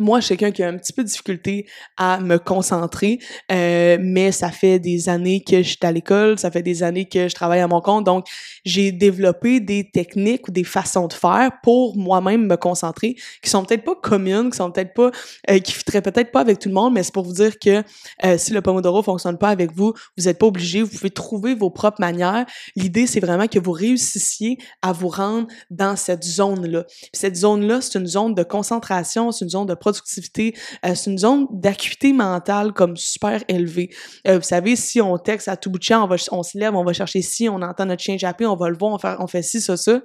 Moi, 0.00 0.18
je 0.18 0.26
suis 0.26 0.36
quelqu'un 0.36 0.52
qui 0.52 0.62
a 0.64 0.68
un 0.68 0.76
petit 0.76 0.92
peu 0.92 1.04
de 1.04 1.08
difficulté 1.08 1.66
à 1.96 2.18
me 2.18 2.38
concentrer, 2.38 3.20
euh, 3.52 3.96
mais 4.00 4.32
ça 4.32 4.50
fait 4.50 4.80
des 4.80 5.08
années 5.08 5.44
que 5.44 5.58
je 5.58 5.68
suis 5.68 5.78
à 5.82 5.92
l'école, 5.92 6.36
ça 6.36 6.50
fait 6.50 6.62
des 6.62 6.82
années 6.82 7.04
que 7.04 7.28
je 7.28 7.34
travaille 7.34 7.60
à 7.60 7.68
mon 7.68 7.80
compte, 7.80 8.04
donc 8.04 8.26
j'ai 8.64 8.90
développé 8.90 9.60
des 9.60 9.88
techniques 9.88 10.48
ou 10.48 10.50
des 10.50 10.64
façons 10.64 11.06
de 11.06 11.12
faire 11.12 11.52
pour 11.62 11.96
moi-même 11.96 12.46
me 12.46 12.56
concentrer, 12.56 13.14
qui 13.40 13.50
sont 13.50 13.64
peut-être 13.64 13.84
pas 13.84 13.94
communes, 13.94 14.50
qui 14.50 14.56
sont 14.56 14.72
peut-être 14.72 14.94
pas, 14.94 15.12
euh, 15.48 15.60
qui 15.60 15.70
fitteraient 15.70 16.02
peut-être 16.02 16.32
pas 16.32 16.40
avec 16.40 16.58
tout 16.58 16.68
le 16.68 16.74
monde, 16.74 16.92
mais 16.92 17.04
c'est 17.04 17.14
pour 17.14 17.24
vous 17.24 17.34
dire 17.34 17.56
que 17.60 17.84
euh, 18.24 18.36
si 18.36 18.52
le 18.52 18.62
Pomodoro 18.62 19.00
fonctionne 19.00 19.38
pas 19.38 19.50
avec 19.50 19.70
vous, 19.72 19.94
vous 20.18 20.24
n'êtes 20.24 20.40
pas 20.40 20.46
obligé, 20.46 20.82
vous 20.82 20.90
pouvez 20.90 21.10
trouver 21.10 21.54
vos 21.54 21.70
propres 21.70 22.00
manières. 22.00 22.46
L'idée, 22.74 23.06
c'est 23.06 23.20
vraiment 23.20 23.46
que 23.46 23.60
vous 23.60 23.70
réussissiez 23.72 24.58
à 24.82 24.92
vous 24.92 25.08
rendre 25.08 25.46
dans 25.70 25.94
cette 25.94 26.24
zone-là. 26.24 26.84
Cette 27.12 27.36
zone-là, 27.36 27.80
c'est 27.80 27.96
une 27.96 28.06
zone 28.06 28.34
de 28.34 28.42
concentration, 28.42 29.30
c'est 29.30 29.44
une 29.44 29.50
zone 29.50 29.66
de 29.66 29.74
productivité. 29.84 30.54
Euh, 30.86 30.94
c'est 30.94 31.10
une 31.10 31.18
zone 31.18 31.46
d'acuité 31.50 32.12
mentale 32.14 32.72
comme 32.72 32.96
super 32.96 33.44
élevée. 33.48 33.90
Euh, 34.26 34.38
vous 34.38 34.44
savez, 34.44 34.76
si 34.76 35.00
on 35.02 35.18
texte 35.18 35.48
à 35.48 35.56
tout 35.56 35.70
bout 35.70 35.78
de 35.78 35.84
champ, 35.84 36.08
on, 36.30 36.42
se 36.42 36.58
lève, 36.58 36.74
on 36.74 36.84
va 36.84 36.94
chercher 36.94 37.20
ci, 37.20 37.48
on 37.50 37.60
entend 37.60 37.84
notre 37.84 38.02
chien 38.02 38.16
japper, 38.16 38.46
on 38.46 38.56
va 38.56 38.70
le 38.70 38.76
voir, 38.76 38.92
on 38.92 38.98
fait, 38.98 39.16
on 39.18 39.42
ci, 39.42 39.60
ça, 39.60 39.76
ça. 39.76 40.00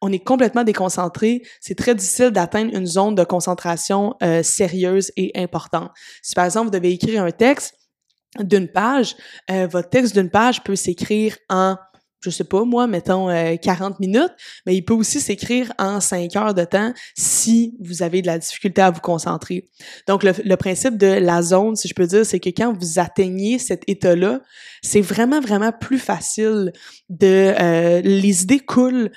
On 0.00 0.10
est 0.10 0.18
complètement 0.18 0.64
déconcentré. 0.64 1.42
C'est 1.60 1.76
très 1.76 1.94
difficile 1.94 2.30
d'atteindre 2.30 2.74
une 2.74 2.86
zone 2.86 3.14
de 3.14 3.22
concentration 3.22 4.14
euh, 4.22 4.42
sérieuse 4.42 5.12
et 5.16 5.30
importante. 5.36 5.92
Si 6.22 6.34
par 6.34 6.44
exemple, 6.44 6.66
vous 6.66 6.78
devez 6.78 6.90
écrire 6.90 7.22
un 7.22 7.30
texte 7.30 7.74
d'une 8.40 8.66
page, 8.66 9.14
votre 9.50 9.90
texte 9.90 10.14
d'une 10.14 10.30
page 10.30 10.64
peut 10.64 10.74
s'écrire 10.74 11.36
en 11.50 11.76
je 12.22 12.30
sais 12.30 12.44
pas, 12.44 12.64
moi, 12.64 12.86
mettons 12.86 13.28
40 13.56 14.00
minutes, 14.00 14.32
mais 14.66 14.74
il 14.76 14.82
peut 14.82 14.94
aussi 14.94 15.20
s'écrire 15.20 15.72
en 15.78 16.00
5 16.00 16.34
heures 16.36 16.54
de 16.54 16.64
temps 16.64 16.92
si 17.16 17.74
vous 17.80 18.02
avez 18.02 18.22
de 18.22 18.26
la 18.26 18.38
difficulté 18.38 18.80
à 18.80 18.90
vous 18.90 19.00
concentrer. 19.00 19.68
Donc, 20.06 20.22
le, 20.22 20.32
le 20.44 20.56
principe 20.56 20.96
de 20.96 21.06
la 21.06 21.42
zone, 21.42 21.76
si 21.76 21.88
je 21.88 21.94
peux 21.94 22.06
dire, 22.06 22.24
c'est 22.24 22.40
que 22.40 22.50
quand 22.50 22.72
vous 22.78 22.98
atteignez 22.98 23.58
cet 23.58 23.82
état-là, 23.88 24.40
c'est 24.82 25.00
vraiment, 25.00 25.40
vraiment 25.40 25.72
plus 25.72 25.98
facile 25.98 26.72
de... 27.08 27.54
Euh, 27.60 28.00
les 28.02 28.42
idées 28.42 28.58
coulent, 28.58 29.10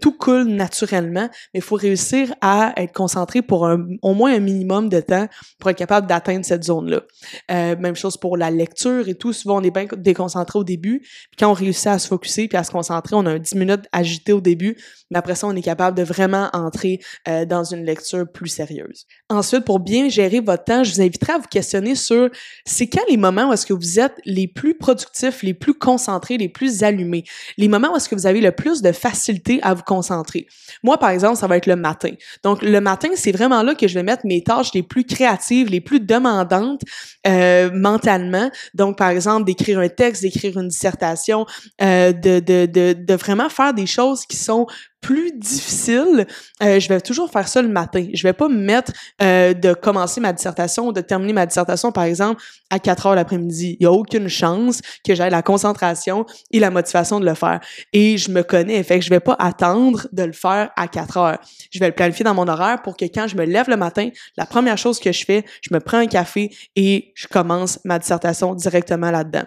tout 0.00 0.12
coule 0.12 0.44
naturellement, 0.44 1.28
mais 1.54 1.60
il 1.60 1.62
faut 1.62 1.76
réussir 1.76 2.34
à 2.40 2.72
être 2.76 2.92
concentré 2.92 3.40
pour 3.40 3.66
un, 3.66 3.86
au 4.02 4.14
moins 4.14 4.34
un 4.34 4.40
minimum 4.40 4.88
de 4.88 5.00
temps 5.00 5.26
pour 5.58 5.70
être 5.70 5.78
capable 5.78 6.06
d'atteindre 6.06 6.44
cette 6.44 6.64
zone-là. 6.64 7.02
Euh, 7.50 7.76
même 7.76 7.96
chose 7.96 8.16
pour 8.16 8.36
la 8.36 8.50
lecture 8.50 9.08
et 9.08 9.14
tout. 9.14 9.32
Souvent, 9.32 9.60
on 9.60 9.62
est 9.62 9.70
bien 9.70 9.86
déconcentré 9.96 10.58
au 10.58 10.64
début, 10.64 11.00
puis 11.00 11.36
quand 11.38 11.50
on 11.50 11.54
réussit 11.54 11.86
à 11.86 11.98
se 11.98 12.06
focuser 12.06 12.37
puis 12.46 12.56
à 12.58 12.62
se 12.62 12.70
concentrer, 12.70 13.16
on 13.16 13.26
a 13.26 13.32
un 13.32 13.38
10 13.38 13.54
minutes 13.56 13.86
agité 13.90 14.32
au 14.32 14.40
début, 14.40 14.76
mais 15.10 15.18
après 15.18 15.34
ça, 15.34 15.46
on 15.46 15.56
est 15.56 15.62
capable 15.62 15.96
de 15.96 16.02
vraiment 16.02 16.50
entrer 16.52 17.00
euh, 17.26 17.44
dans 17.44 17.64
une 17.64 17.84
lecture 17.84 18.30
plus 18.30 18.48
sérieuse. 18.48 19.06
Ensuite, 19.30 19.64
pour 19.64 19.80
bien 19.80 20.08
gérer 20.08 20.40
votre 20.40 20.64
temps, 20.64 20.84
je 20.84 20.92
vous 20.92 21.00
inviterai 21.00 21.32
à 21.32 21.38
vous 21.38 21.48
questionner 21.48 21.94
sur 21.94 22.30
c'est 22.64 22.86
quand 22.86 23.02
les 23.08 23.16
moments 23.16 23.48
où 23.48 23.52
est-ce 23.52 23.66
que 23.66 23.72
vous 23.72 23.98
êtes 23.98 24.14
les 24.24 24.46
plus 24.46 24.76
productifs, 24.76 25.42
les 25.42 25.54
plus 25.54 25.74
concentrés, 25.74 26.36
les 26.36 26.48
plus 26.48 26.82
allumés, 26.82 27.24
les 27.56 27.68
moments 27.68 27.92
où 27.92 27.96
est-ce 27.96 28.08
que 28.08 28.14
vous 28.14 28.26
avez 28.26 28.40
le 28.40 28.52
plus 28.52 28.82
de 28.82 28.92
facilité 28.92 29.60
à 29.62 29.74
vous 29.74 29.82
concentrer? 29.82 30.46
Moi, 30.82 30.98
par 30.98 31.10
exemple, 31.10 31.36
ça 31.36 31.46
va 31.46 31.56
être 31.56 31.66
le 31.66 31.76
matin. 31.76 32.10
Donc, 32.44 32.62
le 32.62 32.80
matin, 32.80 33.08
c'est 33.14 33.32
vraiment 33.32 33.62
là 33.62 33.74
que 33.74 33.88
je 33.88 33.94
vais 33.94 34.02
mettre 34.02 34.26
mes 34.26 34.42
tâches 34.42 34.72
les 34.74 34.82
plus 34.82 35.04
créatives, 35.04 35.68
les 35.68 35.80
plus 35.80 36.00
demandantes 36.00 36.82
euh, 37.26 37.70
mentalement. 37.72 38.50
Donc, 38.74 38.98
par 38.98 39.08
exemple, 39.08 39.44
d'écrire 39.44 39.78
un 39.78 39.88
texte, 39.88 40.22
d'écrire 40.22 40.58
une 40.58 40.68
dissertation, 40.68 41.46
euh, 41.82 42.12
de, 42.40 43.14
vraiment 43.14 43.48
faire 43.48 43.74
des 43.74 43.86
choses 43.86 44.26
qui 44.26 44.36
sont 44.36 44.66
plus 45.00 45.30
difficile, 45.32 46.26
euh, 46.62 46.80
je 46.80 46.88
vais 46.88 47.00
toujours 47.00 47.30
faire 47.30 47.46
ça 47.46 47.62
le 47.62 47.68
matin. 47.68 48.06
Je 48.12 48.22
vais 48.24 48.32
pas 48.32 48.48
me 48.48 48.58
mettre 48.58 48.92
euh, 49.22 49.54
de 49.54 49.72
commencer 49.72 50.20
ma 50.20 50.32
dissertation 50.32 50.88
ou 50.88 50.92
de 50.92 51.00
terminer 51.00 51.32
ma 51.32 51.46
dissertation, 51.46 51.92
par 51.92 52.04
exemple, 52.04 52.42
à 52.70 52.78
4 52.80 53.06
heures 53.06 53.14
l'après-midi. 53.14 53.76
Il 53.78 53.84
y 53.84 53.86
a 53.86 53.92
aucune 53.92 54.28
chance 54.28 54.80
que 55.06 55.14
j'aie 55.14 55.30
la 55.30 55.42
concentration 55.42 56.26
et 56.50 56.58
la 56.58 56.70
motivation 56.70 57.20
de 57.20 57.26
le 57.26 57.34
faire. 57.34 57.60
Et 57.92 58.18
je 58.18 58.30
me 58.30 58.42
connais, 58.42 58.82
fait 58.82 58.98
que 58.98 59.04
je 59.04 59.10
vais 59.10 59.20
pas 59.20 59.36
attendre 59.38 60.08
de 60.12 60.24
le 60.24 60.32
faire 60.32 60.70
à 60.76 60.88
4 60.88 61.16
heures. 61.16 61.38
Je 61.70 61.78
vais 61.78 61.86
le 61.86 61.94
planifier 61.94 62.24
dans 62.24 62.34
mon 62.34 62.48
horaire 62.48 62.82
pour 62.82 62.96
que 62.96 63.04
quand 63.04 63.28
je 63.28 63.36
me 63.36 63.44
lève 63.44 63.68
le 63.68 63.76
matin, 63.76 64.08
la 64.36 64.46
première 64.46 64.78
chose 64.78 64.98
que 64.98 65.12
je 65.12 65.24
fais, 65.24 65.44
je 65.62 65.72
me 65.72 65.78
prends 65.78 65.98
un 65.98 66.06
café 66.06 66.50
et 66.74 67.12
je 67.14 67.28
commence 67.28 67.78
ma 67.84 68.00
dissertation 68.00 68.54
directement 68.54 69.12
là-dedans. 69.12 69.44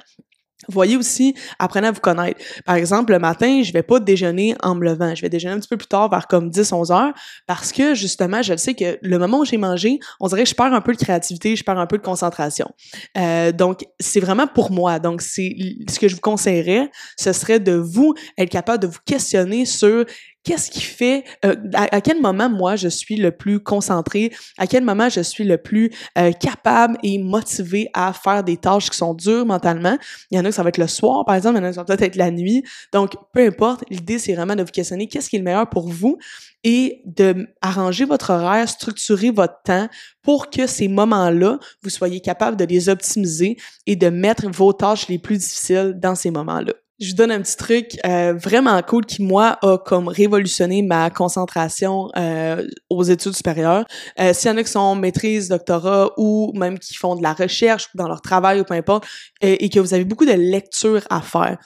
Voyez 0.70 0.96
aussi, 0.96 1.34
apprenez 1.58 1.88
à 1.88 1.92
vous 1.92 2.00
connaître. 2.00 2.40
Par 2.66 2.76
exemple, 2.76 3.14
le 3.14 3.20
matin, 3.20 3.64
je 3.64 3.74
vais 3.74 3.84
pas 3.84 4.00
déjeuner 4.00 4.56
en 4.62 4.76
me 4.76 4.86
levant. 4.86 5.16
Je 5.16 5.22
vais 5.22 5.30
déjeuner 5.30 5.56
un 5.56 5.60
petit 5.60 5.68
peu 5.68 5.78
plus 5.78 5.88
tard, 5.88 6.10
vers 6.10 6.28
comme 6.28 6.50
10, 6.50 6.72
11 6.72 6.92
heures, 6.92 7.14
parce 7.48 7.72
que 7.72 7.96
justement, 7.96 8.42
je 8.42 8.56
sais 8.56 8.76
que 8.76 9.00
le 9.02 9.18
moment 9.18 9.40
où 9.40 9.46
j'ai 9.46 9.58
mangé, 9.58 10.00
on 10.20 10.28
dirait 10.28 10.44
que 10.44 10.50
je 10.50 10.56
perds 10.56 10.74
un 10.74 10.82
peu 10.82 10.94
de 10.94 10.98
créativité, 10.98 11.56
je 11.56 11.64
perds 11.64 11.80
un 11.80 11.88
peu 11.88 11.98
de 11.98 12.04
concentration. 12.04 12.70
Euh, 13.18 13.52
donc, 13.52 13.86
c'est 14.00 14.20
vraiment 14.20 14.48
pour 14.48 14.72
moi. 14.72 15.00
Donc, 15.00 15.22
c'est 15.22 15.56
ce 15.90 16.00
que 16.00 16.08
je 16.08 16.16
vous 16.16 16.22
conseillerais, 16.22 16.92
ce 17.18 17.34
serait 17.34 17.60
de 17.60 17.74
vous 17.74 18.14
être 18.38 18.50
capable 18.50 18.84
de 18.84 18.88
vous 18.88 19.00
questionner 19.06 19.66
sur 19.66 20.06
qu'est-ce 20.44 20.72
qui 20.72 20.82
fait, 20.82 21.24
euh, 21.46 21.56
à, 21.74 22.02
quel 22.02 22.20
moment 22.20 22.50
moi 22.50 22.76
je 22.76 22.88
suis 22.88 23.16
le 23.16 23.32
plus 23.32 23.60
concentré, 23.60 24.32
à 24.58 24.68
quel 24.68 24.84
moment 24.84 25.10
je 25.10 25.22
suis 25.22 25.44
le 25.44 25.58
plus 25.58 25.92
euh, 26.18 26.32
capable 26.32 26.98
et 27.04 27.20
motivé 27.20 27.90
à 27.94 28.14
faire 28.14 28.44
des 28.44 28.58
tâches 28.58 28.90
qui 28.90 28.98
sont 28.98 29.14
dures 29.14 29.46
mentalement? 29.46 29.98
Il 30.30 30.38
y 30.38 30.42
en 30.42 30.46
a 30.46 30.50
que 30.50 30.56
ça 30.56 30.64
va 30.64 30.70
être 30.70 30.78
le 30.78 30.88
soir, 30.88 31.26
par 31.26 31.36
exemple, 31.36 31.58
il 31.58 31.64
y 31.64 31.66
en 31.66 31.70
a 31.70 31.74
ça 31.74 31.82
va 31.82 31.86
peut-être 31.86 32.02
être 32.02 32.16
la 32.16 32.32
nuit. 32.32 32.64
Donc, 32.94 33.14
peu 33.34 33.46
importe, 33.46 33.84
l'idée 33.90 34.20
c'est 34.20 34.34
vraiment 34.34 34.56
de 34.56 34.64
vous 34.64 34.72
questionner 34.72 35.08
qu'est-ce 35.08 35.30
qui 35.30 35.36
est 35.36 35.40
le 35.40 35.46
meilleur 35.46 35.70
pour 35.70 35.90
vous? 35.90 36.18
Et 36.64 37.02
de 37.06 37.48
arranger 37.62 38.06
votre 38.06 38.32
horaire, 38.32 38.70
structurer 38.70 39.32
votre 39.32 39.64
temps 39.64 39.88
pour 40.22 40.52
que 40.52 40.68
ces 40.68 40.88
moments-là, 40.88 41.58
vous 41.82 41.90
soyez 41.90 42.20
capable 42.20 42.56
de 42.56 42.66
les 42.66 42.88
optimiser 42.88 43.58
et 43.88 43.96
de 43.96 44.10
mettre 44.10 44.48
vos 44.48 44.72
tâches 44.72 45.08
les 45.08 45.18
plus 45.18 45.38
difficiles 45.40 45.96
dans 45.98 46.14
ces 46.14 46.30
moments-là 46.30 46.74
je 47.02 47.10
vous 47.10 47.16
donne 47.16 47.32
un 47.32 47.42
petit 47.42 47.58
truc 47.58 47.98
euh, 48.06 48.34
vraiment 48.34 48.80
cool 48.84 49.06
qui, 49.06 49.24
moi, 49.24 49.58
a 49.64 49.80
comme 49.80 50.08
révolutionné 50.08 50.84
ma 50.84 51.10
concentration 51.10 52.10
euh, 52.16 52.66
aux 52.92 53.04
études 53.04 53.36
supérieures. 53.36 53.86
Euh, 54.20 54.34
S'il 54.34 54.52
y 54.52 54.54
en 54.54 54.58
a 54.58 54.64
qui 54.64 54.72
sont 54.72 54.96
maîtrise, 54.96 55.50
doctorat 55.50 56.12
ou 56.18 56.52
même 56.54 56.78
qui 56.78 56.94
font 56.94 57.16
de 57.16 57.24
la 57.24 57.34
recherche 57.34 57.88
dans 57.96 58.08
leur 58.08 58.22
travail 58.22 58.62
ou 58.62 58.64
peu 58.64 58.76
importe, 58.76 59.06
et, 59.42 59.70
que 59.70 59.80
vous 59.80 59.96
avez 59.96 60.06
beaucoup 60.06 60.26
de 60.26 60.34
lectures 60.34 61.02
à 61.10 61.22
faire. 61.22 61.58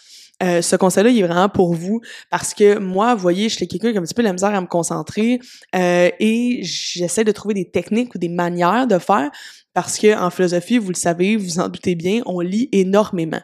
Euh, 0.44 0.62
ce 0.62 0.76
conseil-là, 0.76 1.10
il 1.10 1.20
est 1.20 1.28
vraiment 1.28 1.50
pour 1.50 1.74
vous 1.74 2.02
parce 2.30 2.54
que 2.54 2.78
moi, 2.78 3.16
vous 3.16 3.22
voyez, 3.22 3.50
je 3.50 3.56
suis 3.56 3.68
quelqu'un 3.68 3.92
qui 3.92 3.98
a 3.98 4.02
un 4.02 4.04
petit 4.04 4.14
peu 4.14 4.22
la 4.22 4.34
misère 4.34 4.54
à 4.54 4.62
me 4.62 4.68
concentrer 4.68 5.40
euh, 5.76 6.10
et 6.20 6.60
j'essaie 6.62 7.24
de 7.24 7.32
trouver 7.32 7.54
des 7.54 7.70
techniques 7.70 8.16
ou 8.16 8.18
des 8.18 8.30
manières 8.30 8.88
de 8.88 9.00
faire 9.00 9.30
parce 9.76 10.00
que 10.00 10.18
en 10.18 10.30
philosophie, 10.30 10.78
vous 10.78 10.90
le 10.90 10.96
savez, 10.96 11.36
vous 11.36 11.60
en 11.60 11.68
doutez 11.68 11.96
bien, 11.96 12.22
on 12.26 12.40
lit 12.40 12.70
énormément. 12.72 13.42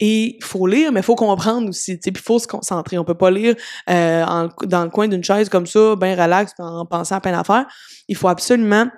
Et 0.00 0.36
il 0.36 0.44
faut 0.44 0.66
lire, 0.66 0.90
mais 0.92 1.00
il 1.00 1.04
faut 1.04 1.14
comprendre 1.14 1.68
aussi. 1.68 1.96
Puis 1.96 2.12
il 2.12 2.18
faut 2.18 2.40
se 2.40 2.48
concentrer. 2.48 2.98
On 2.98 3.04
peut 3.04 3.16
pas 3.16 3.30
lire 3.30 3.54
euh, 3.88 4.48
dans 4.64 4.84
le 4.84 4.90
coin 4.90 5.06
d'une 5.06 5.22
chaise 5.22 5.48
comme 5.48 5.66
ça, 5.66 5.94
bien 5.94 6.20
relax, 6.20 6.52
en 6.58 6.84
pensant 6.84 7.16
à 7.16 7.20
peine 7.20 7.34
à 7.34 7.44
faire. 7.44 7.64
Il 8.08 8.16
faut 8.16 8.28
absolument 8.28 8.88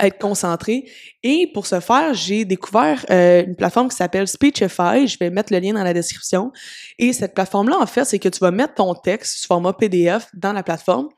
être 0.00 0.18
concentré. 0.18 0.84
Et 1.22 1.50
pour 1.54 1.66
ce 1.66 1.80
faire, 1.80 2.12
j'ai 2.12 2.44
découvert 2.44 3.04
euh, 3.10 3.44
une 3.46 3.56
plateforme 3.56 3.88
qui 3.88 3.96
s'appelle 3.96 4.28
Speechify. 4.28 5.06
Je 5.06 5.18
vais 5.18 5.30
mettre 5.30 5.52
le 5.52 5.58
lien 5.58 5.72
dans 5.72 5.82
la 5.82 5.94
description. 5.94 6.52
Et 6.98 7.12
cette 7.12 7.34
plateforme-là, 7.34 7.78
en 7.80 7.86
fait, 7.86 8.04
c'est 8.04 8.18
que 8.18 8.28
tu 8.28 8.40
vas 8.40 8.50
mettre 8.50 8.74
ton 8.74 8.94
texte 8.94 9.38
sous 9.38 9.46
format 9.46 9.72
PDF 9.72 10.28
dans 10.34 10.52
la 10.52 10.62
plateforme 10.62 11.08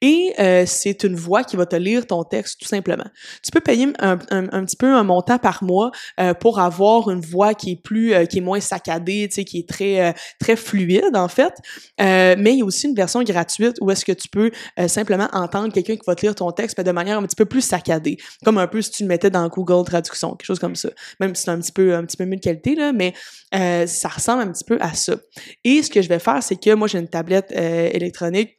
et 0.00 0.32
euh, 0.38 0.64
c'est 0.66 1.02
une 1.02 1.16
voix 1.16 1.42
qui 1.42 1.56
va 1.56 1.66
te 1.66 1.76
lire 1.76 2.06
ton 2.06 2.22
texte 2.22 2.60
tout 2.60 2.68
simplement. 2.68 3.06
Tu 3.42 3.50
peux 3.50 3.60
payer 3.60 3.88
un, 3.98 4.16
petit 4.16 4.76
peu 4.76 4.94
un 4.94 5.02
montant 5.02 5.38
par 5.38 5.64
mois 5.64 5.90
euh, 6.20 6.32
pour 6.32 6.60
avoir 6.60 7.10
une 7.10 7.20
voix 7.20 7.54
qui 7.54 7.72
est 7.72 7.82
plus, 7.82 8.14
qui 8.28 8.38
est 8.38 8.42
moins 8.42 8.60
saccadée, 8.60 9.26
tu 9.28 9.36
sais, 9.36 9.44
qui 9.44 9.58
est 9.58 9.68
très, 9.68 10.14
très 10.38 10.56
fluide 10.56 11.14
en 11.14 11.28
fait. 11.28 11.54
mais 11.98 12.52
il 12.52 12.58
y 12.58 12.62
a 12.62 12.64
aussi 12.64 12.86
une 12.86 12.94
version 12.94 13.22
gratuite 13.22 13.76
où 13.80 13.90
est-ce 13.90 14.04
que 14.04 14.12
tu 14.12 14.28
peux 14.28 14.50
simplement 14.86 15.28
entendre 15.32 15.72
quelqu'un 15.72 15.96
qui 15.96 16.06
va 16.06 16.14
te 16.14 16.22
lire 16.22 16.34
ton 16.34 16.50
texte, 16.52 16.78
mais 16.78 16.84
de 16.84 16.92
manière 16.92 17.18
un 17.18 17.22
petit 17.22 17.36
peu 17.36 17.46
plus 17.46 17.62
saccadée 17.62 18.18
comme 18.44 18.58
un 18.58 18.66
peu 18.66 18.82
si 18.82 18.90
tu 18.90 19.02
le 19.02 19.08
mettais 19.08 19.30
dans 19.30 19.46
Google 19.48 19.84
Traduction, 19.84 20.30
quelque 20.30 20.46
chose 20.46 20.58
comme 20.58 20.76
ça. 20.76 20.90
Même 21.20 21.34
si 21.34 21.44
c'est 21.44 21.50
un 21.50 21.60
petit 21.60 21.72
peu 21.72 21.94
un 21.94 22.04
petit 22.04 22.16
peu 22.16 22.24
mieux 22.24 22.36
de 22.36 22.40
qualité 22.40 22.74
là, 22.74 22.92
mais 22.92 23.14
euh, 23.54 23.86
ça 23.86 24.08
ressemble 24.08 24.42
un 24.42 24.52
petit 24.52 24.64
peu 24.64 24.78
à 24.80 24.94
ça. 24.94 25.16
Et 25.64 25.82
ce 25.82 25.90
que 25.90 26.02
je 26.02 26.08
vais 26.08 26.18
faire, 26.18 26.42
c'est 26.42 26.56
que 26.56 26.74
moi 26.74 26.88
j'ai 26.88 26.98
une 26.98 27.08
tablette 27.08 27.52
euh, 27.56 27.90
électronique 27.92 28.58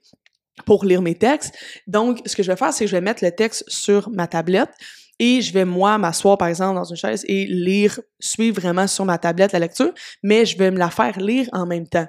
pour 0.66 0.86
lire 0.86 1.02
mes 1.02 1.16
textes. 1.16 1.54
Donc, 1.86 2.20
ce 2.26 2.36
que 2.36 2.44
je 2.44 2.52
vais 2.52 2.58
faire, 2.58 2.74
c'est 2.74 2.86
que 2.86 2.90
je 2.90 2.96
vais 2.96 3.02
mettre 3.02 3.24
le 3.24 3.32
texte 3.32 3.64
sur 3.68 4.10
ma 4.10 4.28
tablette 4.28 4.72
et 5.20 5.42
je 5.42 5.52
vais 5.52 5.66
moi 5.66 5.98
m'asseoir 5.98 6.38
par 6.38 6.48
exemple 6.48 6.76
dans 6.76 6.84
une 6.84 6.96
chaise 6.96 7.26
et 7.28 7.46
lire, 7.46 8.00
suivre 8.20 8.60
vraiment 8.60 8.88
sur 8.88 9.06
ma 9.06 9.18
tablette 9.18 9.52
la 9.52 9.60
lecture, 9.60 9.92
mais 10.24 10.46
je 10.46 10.58
vais 10.58 10.72
me 10.72 10.78
la 10.78 10.90
faire 10.90 11.20
lire 11.20 11.48
en 11.54 11.66
même 11.66 11.88
temps. 11.88 12.08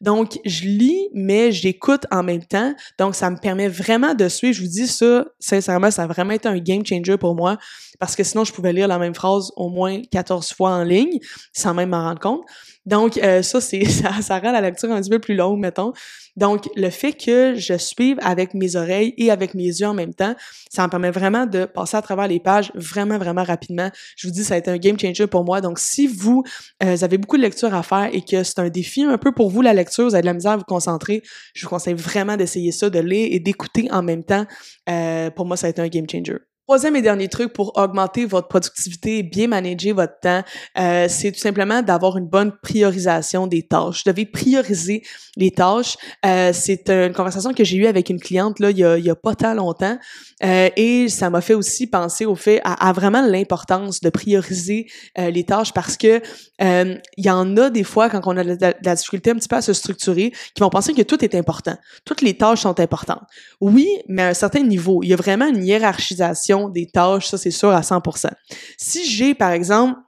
Donc 0.00 0.38
je 0.44 0.64
lis 0.64 1.08
mais 1.14 1.52
j'écoute 1.52 2.06
en 2.10 2.22
même 2.22 2.44
temps, 2.44 2.74
donc 2.98 3.14
ça 3.14 3.30
me 3.30 3.36
permet 3.36 3.68
vraiment 3.68 4.14
de 4.14 4.28
suivre. 4.28 4.54
Je 4.54 4.62
vous 4.62 4.68
dis 4.68 4.86
ça 4.86 5.24
sincèrement, 5.38 5.90
ça 5.90 6.04
a 6.04 6.06
vraiment 6.06 6.32
été 6.32 6.48
un 6.48 6.58
game 6.58 6.84
changer 6.84 7.16
pour 7.16 7.34
moi 7.34 7.58
parce 7.98 8.16
que 8.16 8.24
sinon 8.24 8.44
je 8.44 8.52
pouvais 8.52 8.72
lire 8.72 8.88
la 8.88 8.98
même 8.98 9.14
phrase 9.14 9.50
au 9.56 9.68
moins 9.68 10.02
14 10.10 10.52
fois 10.52 10.70
en 10.70 10.84
ligne 10.84 11.18
sans 11.52 11.74
même 11.74 11.90
m'en 11.90 12.02
rendre 12.02 12.20
compte. 12.20 12.44
Donc, 12.86 13.18
euh, 13.18 13.42
ça, 13.42 13.60
c'est 13.60 13.84
ça, 14.22 14.38
rend 14.38 14.52
la 14.52 14.60
lecture 14.60 14.90
un 14.90 15.00
petit 15.00 15.10
peu 15.10 15.18
plus 15.18 15.34
longue, 15.34 15.58
mettons. 15.58 15.92
Donc, 16.36 16.68
le 16.76 16.90
fait 16.90 17.12
que 17.12 17.54
je 17.56 17.76
suive 17.76 18.18
avec 18.22 18.54
mes 18.54 18.76
oreilles 18.76 19.12
et 19.18 19.30
avec 19.30 19.54
mes 19.54 19.64
yeux 19.64 19.86
en 19.86 19.94
même 19.94 20.14
temps, 20.14 20.34
ça 20.70 20.84
me 20.84 20.88
permet 20.88 21.10
vraiment 21.10 21.46
de 21.46 21.64
passer 21.64 21.96
à 21.96 22.02
travers 22.02 22.28
les 22.28 22.40
pages 22.40 22.70
vraiment, 22.74 23.18
vraiment 23.18 23.42
rapidement. 23.42 23.90
Je 24.16 24.28
vous 24.28 24.32
dis, 24.32 24.44
ça 24.44 24.54
a 24.54 24.58
été 24.58 24.70
un 24.70 24.76
game 24.76 24.98
changer 24.98 25.26
pour 25.26 25.44
Donc, 25.60 25.78
si 25.78 26.06
vous, 26.06 26.42
euh, 26.82 26.96
avez 27.00 27.18
beaucoup 27.18 27.36
de 27.36 27.42
lecture 27.42 27.74
à 27.74 27.82
faire 27.82 28.10
et 28.12 28.22
que 28.22 28.42
c'est 28.42 28.58
un 28.58 28.68
défi 28.68 29.02
un 29.02 29.18
peu 29.18 29.32
pour 29.32 29.50
vous, 29.50 29.62
la 29.62 29.74
lecture, 29.74 30.04
vous 30.04 30.14
avez 30.14 30.22
de 30.22 30.26
la 30.26 30.34
misère 30.34 30.52
à 30.52 30.56
vous 30.56 30.64
concentrer, 30.64 31.22
je 31.54 31.62
vous 31.62 31.70
conseille 31.70 31.94
vraiment 31.94 32.36
d'essayer 32.36 32.72
ça, 32.72 32.90
de 32.90 32.98
lire 32.98 33.28
et 33.30 33.40
d'écouter 33.40 33.88
en 33.90 34.02
même 34.02 34.24
temps. 34.24 34.46
Euh, 34.88 35.30
pour 35.30 35.46
moi, 35.46 35.56
ça 35.56 35.66
a 35.66 35.70
été 35.70 35.80
un 35.80 35.88
game 35.88 36.06
changer. 36.10 36.36
Troisième 36.68 36.96
et 36.96 37.02
dernier 37.02 37.28
truc 37.28 37.52
pour 37.52 37.78
augmenter 37.78 38.26
votre 38.26 38.48
productivité 38.48 39.18
et 39.18 39.22
bien 39.22 39.46
manager 39.46 39.94
votre 39.94 40.18
temps, 40.18 40.42
euh, 40.80 41.06
c'est 41.08 41.30
tout 41.30 41.38
simplement 41.38 41.80
d'avoir 41.80 42.16
une 42.16 42.26
bonne 42.26 42.50
priorisation 42.60 43.46
des 43.46 43.62
tâches. 43.62 44.02
Vous 44.04 44.10
devez 44.10 44.26
prioriser 44.26 45.04
les 45.36 45.52
tâches. 45.52 45.96
Euh, 46.24 46.50
c'est 46.52 46.90
une 46.90 47.12
conversation 47.12 47.54
que 47.54 47.62
j'ai 47.62 47.76
eue 47.76 47.86
avec 47.86 48.10
une 48.10 48.18
cliente 48.18 48.58
là 48.58 48.72
il 48.72 48.78
y 48.78 48.84
a, 48.84 48.98
il 48.98 49.04
y 49.04 49.10
a 49.10 49.14
pas 49.14 49.36
tant 49.36 49.54
longtemps 49.54 49.96
euh, 50.44 50.68
et 50.76 51.08
ça 51.08 51.30
m'a 51.30 51.40
fait 51.40 51.54
aussi 51.54 51.86
penser 51.86 52.26
au 52.26 52.34
fait 52.34 52.60
à, 52.62 52.92
vraiment 52.92 53.22
l'importance 53.22 54.00
de 54.00 54.10
prioriser 54.10 54.86
euh, 55.18 55.30
les 55.30 55.44
tâches 55.44 55.72
parce 55.72 55.96
que 55.96 56.20
euh, 56.62 56.94
il 57.16 57.24
y 57.24 57.30
en 57.30 57.56
a 57.56 57.70
des 57.70 57.84
fois 57.84 58.10
quand 58.10 58.20
on 58.26 58.36
a 58.36 58.44
de 58.44 58.56
la, 58.60 58.94
difficulté 58.94 59.30
un 59.30 59.36
petit 59.36 59.48
peu 59.48 59.56
à 59.56 59.62
se 59.62 59.72
structurer 59.72 60.32
qui 60.54 60.60
vont 60.60 60.68
penser 60.68 60.92
que 60.92 61.02
tout 61.02 61.24
est 61.24 61.34
important. 61.34 61.76
Toutes 62.04 62.20
les 62.20 62.36
tâches 62.36 62.60
sont 62.60 62.78
importantes. 62.80 63.22
Oui, 63.60 63.88
mais 64.08 64.22
à 64.22 64.28
un 64.28 64.34
certain 64.34 64.62
niveau, 64.62 65.02
il 65.02 65.08
y 65.08 65.14
a 65.14 65.16
vraiment 65.16 65.46
une 65.46 65.64
hiérarchisation 65.64 66.55
des 66.68 66.86
tâches, 66.86 67.28
ça 67.28 67.38
c'est 67.38 67.50
sûr 67.50 67.70
à 67.70 67.80
100%. 67.80 68.28
Si 68.76 69.08
j'ai 69.08 69.34
par 69.34 69.50
exemple 69.50 69.98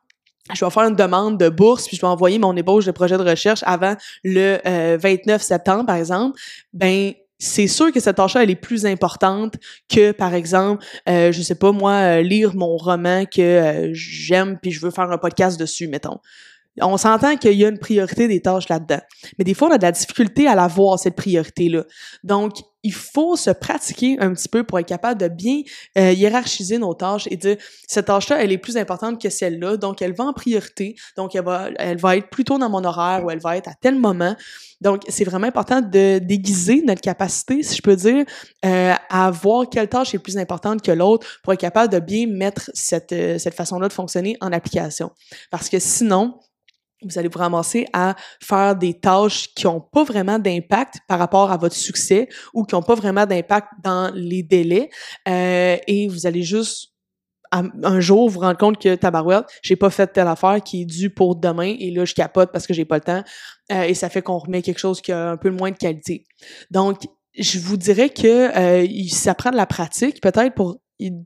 je 0.55 0.65
vais 0.65 0.71
faire 0.71 0.85
une 0.85 0.97
demande 0.97 1.39
de 1.39 1.51
bourse, 1.51 1.87
puis 1.87 1.97
je 1.97 2.01
vais 2.01 2.09
envoyer 2.09 2.39
mon 2.39 2.57
ébauche 2.57 2.87
de 2.87 2.91
projet 2.91 3.19
de 3.19 3.23
recherche 3.23 3.63
avant 3.67 3.95
le 4.25 4.59
29 4.97 5.43
septembre, 5.43 5.85
par 5.85 5.97
exemple, 5.97 6.41
ben 6.73 7.13
c'est 7.39 7.69
sûr 7.69 7.93
que 7.93 8.01
cette 8.01 8.17
tâche-là, 8.17 8.43
elle 8.43 8.51
est 8.51 8.57
plus 8.57 8.85
importante 8.85 9.55
que, 9.89 10.11
par 10.11 10.35
exemple, 10.35 10.85
euh, 11.09 11.31
je 11.31 11.41
sais 11.41 11.55
pas 11.55 11.71
moi, 11.71 12.21
lire 12.21 12.57
mon 12.57 12.77
roman 12.77 13.25
que 13.27 13.91
j'aime 13.93 14.59
puis 14.61 14.73
je 14.73 14.81
veux 14.81 14.91
faire 14.91 15.11
un 15.11 15.19
podcast 15.19 15.59
dessus, 15.59 15.87
mettons. 15.87 16.19
On 16.81 16.97
s'entend 16.97 17.37
qu'il 17.37 17.55
y 17.55 17.65
a 17.65 17.69
une 17.69 17.79
priorité 17.79 18.29
des 18.29 18.41
tâches 18.41 18.69
là-dedans. 18.69 19.01
Mais 19.37 19.45
des 19.45 19.55
fois, 19.55 19.69
on 19.69 19.73
a 19.73 19.79
de 19.79 19.83
la 19.83 19.93
difficulté 19.93 20.47
à 20.47 20.55
la 20.55 20.69
voir, 20.69 20.99
cette 20.99 21.17
priorité-là. 21.17 21.85
Donc, 22.23 22.57
il 22.83 22.93
faut 22.93 23.37
se 23.37 23.51
pratiquer 23.51 24.17
un 24.21 24.33
petit 24.33 24.49
peu 24.49 24.65
pour 24.65 24.79
être 24.79 24.87
capable 24.87 25.21
de 25.21 25.29
bien 25.29 25.63
euh, 25.97 26.13
hiérarchiser 26.13 26.79
nos 26.79 26.95
tâches 26.95 27.27
et 27.31 27.37
dire 27.37 27.57
cette 27.87 28.07
tâche-là, 28.07 28.43
elle 28.43 28.53
est 28.53 28.59
plus 28.59 28.77
importante 28.77 29.21
que 29.21 29.31
celle-là, 29.31 29.77
donc 29.77 30.01
elle 30.03 30.15
va 30.15 30.25
en 30.25 30.33
priorité, 30.33 30.95
donc 31.17 31.35
elle 31.35 31.45
va, 31.45 31.71
elle 31.79 31.99
va 31.99 32.17
être 32.17 32.31
plutôt 32.31 32.59
dans 32.59 32.71
mon 32.71 32.85
horaire 32.85 33.25
ou 33.25 33.31
elle 33.31 33.41
va 33.41 33.57
être 33.57 33.69
à 33.69 33.75
tel 33.81 33.97
moment. 33.97 34.37
Donc, 34.81 35.03
c'est 35.09 35.25
vraiment 35.25 35.49
important 35.49 35.81
de 35.81 36.21
déguiser 36.21 36.83
notre 36.87 37.01
capacité, 37.01 37.63
si 37.63 37.77
je 37.77 37.83
peux 37.83 37.97
dire, 37.97 38.25
euh, 38.65 38.95
à 39.11 39.31
voir 39.31 39.69
quelle 39.69 39.89
tâche 39.89 40.15
est 40.15 40.21
plus 40.21 40.39
importante 40.39 40.83
que 40.83 40.93
l'autre 40.93 41.27
pour 41.43 41.53
être 41.53 41.61
capable 41.61 41.93
de 41.93 41.99
bien 41.99 42.27
mettre 42.29 42.71
cette, 42.75 43.13
euh, 43.13 43.39
cette 43.39 43.55
façon-là 43.55 43.89
de 43.89 43.93
fonctionner 43.93 44.37
en 44.41 44.53
application. 44.53 45.11
Parce 45.51 45.69
que 45.69 45.81
sinon, 45.81 46.39
vous 47.03 47.19
allez 47.19 47.29
vous 47.29 47.39
ramasser 47.39 47.87
à 47.93 48.17
faire 48.43 48.77
des 48.77 48.95
tâches 48.95 49.49
qui 49.55 49.67
n'ont 49.67 49.81
pas 49.81 50.05
vraiment 50.05 50.39
d'impact 50.39 50.97
par 51.07 51.19
rapport 51.19 51.51
à 51.51 51.57
votre 51.57 51.77
succès 51.77 52.29
ou 52.55 52.65
qui 52.65 52.75
n'ont 52.75 52.83
pas 52.83 52.95
vraiment 52.95 53.27
d'impact 53.27 53.69
dans 53.83 54.13
les 54.15 54.43
délais 54.43 54.91
euh, 55.29 55.77
et 55.87 56.09
vous 56.09 56.27
allez 56.27 56.43
juste 56.43 56.93
un 57.51 58.01
jour 58.01 58.29
vous 58.29 58.41
rendre 58.41 58.59
compte 58.59 58.79
que 58.79 58.95
tabarouette, 58.95 59.47
j'ai 59.63 59.77
pas 59.77 59.89
fait 59.89 60.07
telle 60.09 60.29
affaire 60.29 60.63
qui 60.63 60.83
est 60.83 60.85
due 60.85 61.09
pour 61.09 61.35
demain 61.35 61.75
et 61.79 61.91
là 61.91 62.05
je 62.05 62.13
capote 62.13 62.53
parce 62.53 62.67
que 62.67 62.75
j'ai 62.75 62.85
pas 62.85 62.97
le 62.97 63.01
temps 63.03 63.23
euh, 63.73 63.83
et 63.85 63.95
ça 63.95 64.11
fait 64.11 64.21
qu'on 64.21 64.39
remet 64.39 64.61
quelque 64.61 64.79
chose 64.79 65.01
qui 65.01 65.13
a 65.13 65.31
un 65.31 65.37
peu 65.37 65.51
moins 65.51 65.71
de 65.71 65.77
qualité. 65.77 66.27
Donc 66.71 67.03
je 67.39 67.59
vous 67.59 67.79
dirais 67.79 68.11
que 68.11 68.27
euh, 68.55 68.87
ça 69.09 69.35
prend 69.35 69.51
de 69.51 69.57
la 69.57 69.67
pratique 69.67 70.21
peut-être 70.21 70.55
pour 70.55 70.79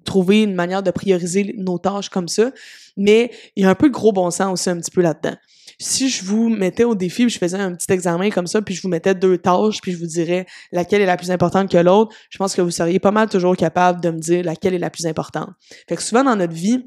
trouver 0.05 0.43
une 0.43 0.55
manière 0.55 0.83
de 0.83 0.91
prioriser 0.91 1.55
nos 1.57 1.79
tâches 1.79 2.11
comme 2.11 2.29
ça, 2.29 2.53
mais 2.97 3.31
il 3.57 3.65
y 3.65 3.67
a 3.67 3.71
un 3.71 3.75
peu 3.75 3.89
de 3.89 3.95
gros 3.95 4.13
bon 4.13 4.31
sens 4.31 4.53
aussi 4.53 4.71
un 4.71 4.77
petit 4.77 4.91
peu 4.91 5.01
là-dedans 5.01 5.37
si 5.83 6.09
je 6.09 6.25
vous 6.25 6.49
mettais 6.49 6.85
au 6.85 6.95
défi, 6.95 7.29
je 7.29 7.39
faisais 7.39 7.59
un 7.59 7.75
petit 7.75 7.93
examen 7.93 8.31
comme 8.31 8.47
ça, 8.47 8.63
puis 8.63 8.75
je 8.75 8.83
vous 8.83 8.89
mettais 8.89 9.15
deux 9.15 9.39
tâches, 9.39 9.81
puis 9.83 9.93
je 9.93 9.99
vous 9.99 10.07
dirais 10.07 10.47
laquelle 10.71 11.03
est 11.03 11.07
la 11.07 11.17
plus 11.17 11.31
importante 11.31 11.71
que 11.71 11.79
l'autre, 11.79 12.15
je 12.31 12.39
pense 12.39 12.55
que 12.55 12.63
vous 12.63 12.71
seriez 12.71 12.99
pas 12.99 13.11
mal 13.11 13.29
toujours 13.29 13.57
capable 13.57 14.01
de 14.01 14.11
me 14.11 14.19
dire 14.19 14.45
laquelle 14.45 14.75
est 14.75 14.79
la 14.79 14.91
plus 14.91 15.07
importante. 15.07 15.51
Fait 15.89 15.97
que 15.97 16.03
souvent 16.03 16.25
dans 16.25 16.37
notre 16.37 16.55
vie, 16.55 16.85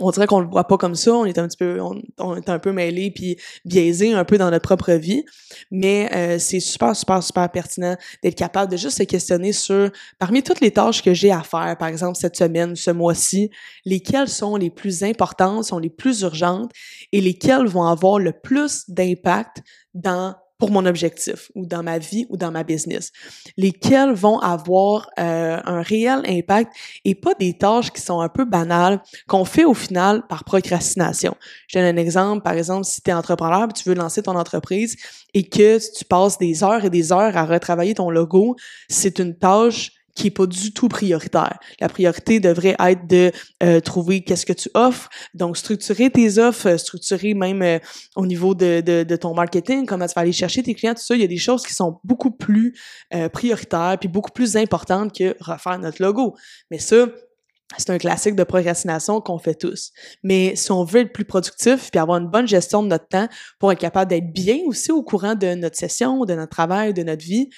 on 0.00 0.10
dirait 0.10 0.26
qu'on 0.26 0.40
le 0.40 0.46
voit 0.46 0.64
pas 0.64 0.76
comme 0.76 0.94
ça, 0.94 1.12
on 1.12 1.24
est 1.24 1.38
un 1.38 1.46
petit 1.46 1.56
peu, 1.56 1.80
on, 1.80 2.36
est 2.36 2.48
un 2.48 2.58
peu 2.58 2.72
mêlé 2.72 3.10
puis 3.10 3.36
biaisé 3.64 4.12
un 4.12 4.24
peu 4.24 4.38
dans 4.38 4.50
notre 4.50 4.64
propre 4.64 4.92
vie, 4.92 5.24
mais 5.70 6.10
euh, 6.14 6.38
c'est 6.38 6.60
super, 6.60 6.94
super, 6.94 7.22
super 7.22 7.50
pertinent 7.50 7.96
d'être 8.22 8.34
capable 8.34 8.70
de 8.70 8.76
juste 8.76 8.98
se 8.98 9.02
questionner 9.02 9.52
sur, 9.52 9.90
parmi 10.18 10.42
toutes 10.42 10.60
les 10.60 10.70
tâches 10.70 11.02
que 11.02 11.14
j'ai 11.14 11.30
à 11.30 11.42
faire, 11.42 11.76
par 11.78 11.88
exemple 11.88 12.16
cette 12.16 12.36
semaine, 12.36 12.76
ce 12.76 12.90
mois-ci, 12.90 13.50
lesquelles 13.84 14.28
sont 14.28 14.56
les 14.56 14.70
plus 14.70 15.02
importantes, 15.02 15.64
sont 15.64 15.78
les 15.78 15.90
plus 15.90 16.22
urgentes 16.22 16.70
et 17.12 17.20
lesquelles 17.20 17.66
vont 17.66 17.84
avoir 17.84 18.18
le 18.18 18.32
plus 18.32 18.84
d'impact 18.88 19.62
dans 19.94 20.34
pour 20.58 20.70
mon 20.70 20.86
objectif 20.86 21.50
ou 21.54 21.66
dans 21.66 21.82
ma 21.82 21.98
vie 21.98 22.26
ou 22.28 22.36
dans 22.36 22.50
ma 22.50 22.62
business, 22.62 23.10
lesquels 23.56 24.12
vont 24.12 24.38
avoir 24.38 25.10
euh, 25.18 25.58
un 25.64 25.82
réel 25.82 26.22
impact 26.26 26.72
et 27.04 27.14
pas 27.14 27.34
des 27.34 27.58
tâches 27.58 27.90
qui 27.90 28.00
sont 28.00 28.20
un 28.20 28.28
peu 28.28 28.44
banales 28.44 29.02
qu'on 29.26 29.44
fait 29.44 29.64
au 29.64 29.74
final 29.74 30.26
par 30.28 30.44
procrastination. 30.44 31.34
Je 31.68 31.78
donne 31.78 31.96
un 31.96 32.00
exemple, 32.00 32.42
par 32.42 32.54
exemple, 32.54 32.84
si 32.84 33.02
tu 33.02 33.10
es 33.10 33.12
entrepreneur, 33.12 33.72
tu 33.72 33.88
veux 33.88 33.94
lancer 33.94 34.22
ton 34.22 34.36
entreprise 34.36 34.96
et 35.34 35.48
que 35.48 35.78
tu 35.96 36.04
passes 36.04 36.38
des 36.38 36.62
heures 36.62 36.84
et 36.84 36.90
des 36.90 37.12
heures 37.12 37.36
à 37.36 37.44
retravailler 37.44 37.94
ton 37.94 38.10
logo, 38.10 38.56
c'est 38.88 39.18
une 39.18 39.36
tâche 39.36 39.92
qui 40.14 40.28
est 40.28 40.30
pas 40.30 40.46
du 40.46 40.72
tout 40.72 40.88
prioritaire. 40.88 41.58
La 41.80 41.88
priorité 41.88 42.40
devrait 42.40 42.76
être 42.78 43.06
de 43.06 43.32
euh, 43.62 43.80
trouver 43.80 44.22
qu'est-ce 44.22 44.46
que 44.46 44.52
tu 44.52 44.70
offres, 44.74 45.08
donc 45.34 45.56
structurer 45.56 46.10
tes 46.10 46.38
offres, 46.38 46.68
euh, 46.68 46.78
structurer 46.78 47.34
même 47.34 47.62
euh, 47.62 47.78
au 48.16 48.26
niveau 48.26 48.54
de, 48.54 48.80
de, 48.80 49.02
de, 49.02 49.16
ton 49.16 49.34
marketing, 49.34 49.86
comment 49.86 50.06
tu 50.06 50.14
vas 50.14 50.22
aller 50.22 50.32
chercher 50.32 50.62
tes 50.62 50.74
clients, 50.74 50.94
tout 50.94 51.02
ça. 51.02 51.14
Il 51.14 51.20
y 51.20 51.24
a 51.24 51.28
des 51.28 51.36
choses 51.36 51.66
qui 51.66 51.74
sont 51.74 52.00
beaucoup 52.04 52.30
plus 52.30 52.74
prioritaires 53.32 53.96
puis 53.98 54.08
beaucoup 54.08 54.30
plus 54.30 54.56
importantes 54.56 55.16
que 55.16 55.36
refaire 55.40 55.78
notre 55.78 56.02
logo. 56.02 56.34
Mais 56.70 56.78
ça, 56.78 57.06
c'est 57.78 57.90
un 57.90 57.98
classique 57.98 58.36
de 58.36 58.44
procrastination 58.44 59.20
qu'on 59.20 59.38
fait 59.38 59.54
tous. 59.54 59.92
Mais 60.22 60.54
si 60.56 60.70
on 60.70 60.84
veut 60.84 61.00
être 61.00 61.12
plus 61.12 61.24
productif 61.24 61.90
puis 61.90 61.98
avoir 61.98 62.18
une 62.18 62.28
bonne 62.28 62.46
gestion 62.46 62.82
de 62.82 62.88
notre 62.88 63.08
temps 63.08 63.28
pour 63.58 63.72
être 63.72 63.78
capable 63.78 64.10
d'être 64.10 64.32
bien 64.32 64.58
aussi 64.66 64.92
au 64.92 65.02
courant 65.02 65.34
de 65.34 65.54
notre 65.54 65.76
session, 65.76 66.24
de 66.24 66.34
notre 66.34 66.50
travail, 66.50 66.94
de 66.94 67.02
notre 67.02 67.24
vie, 67.24 67.48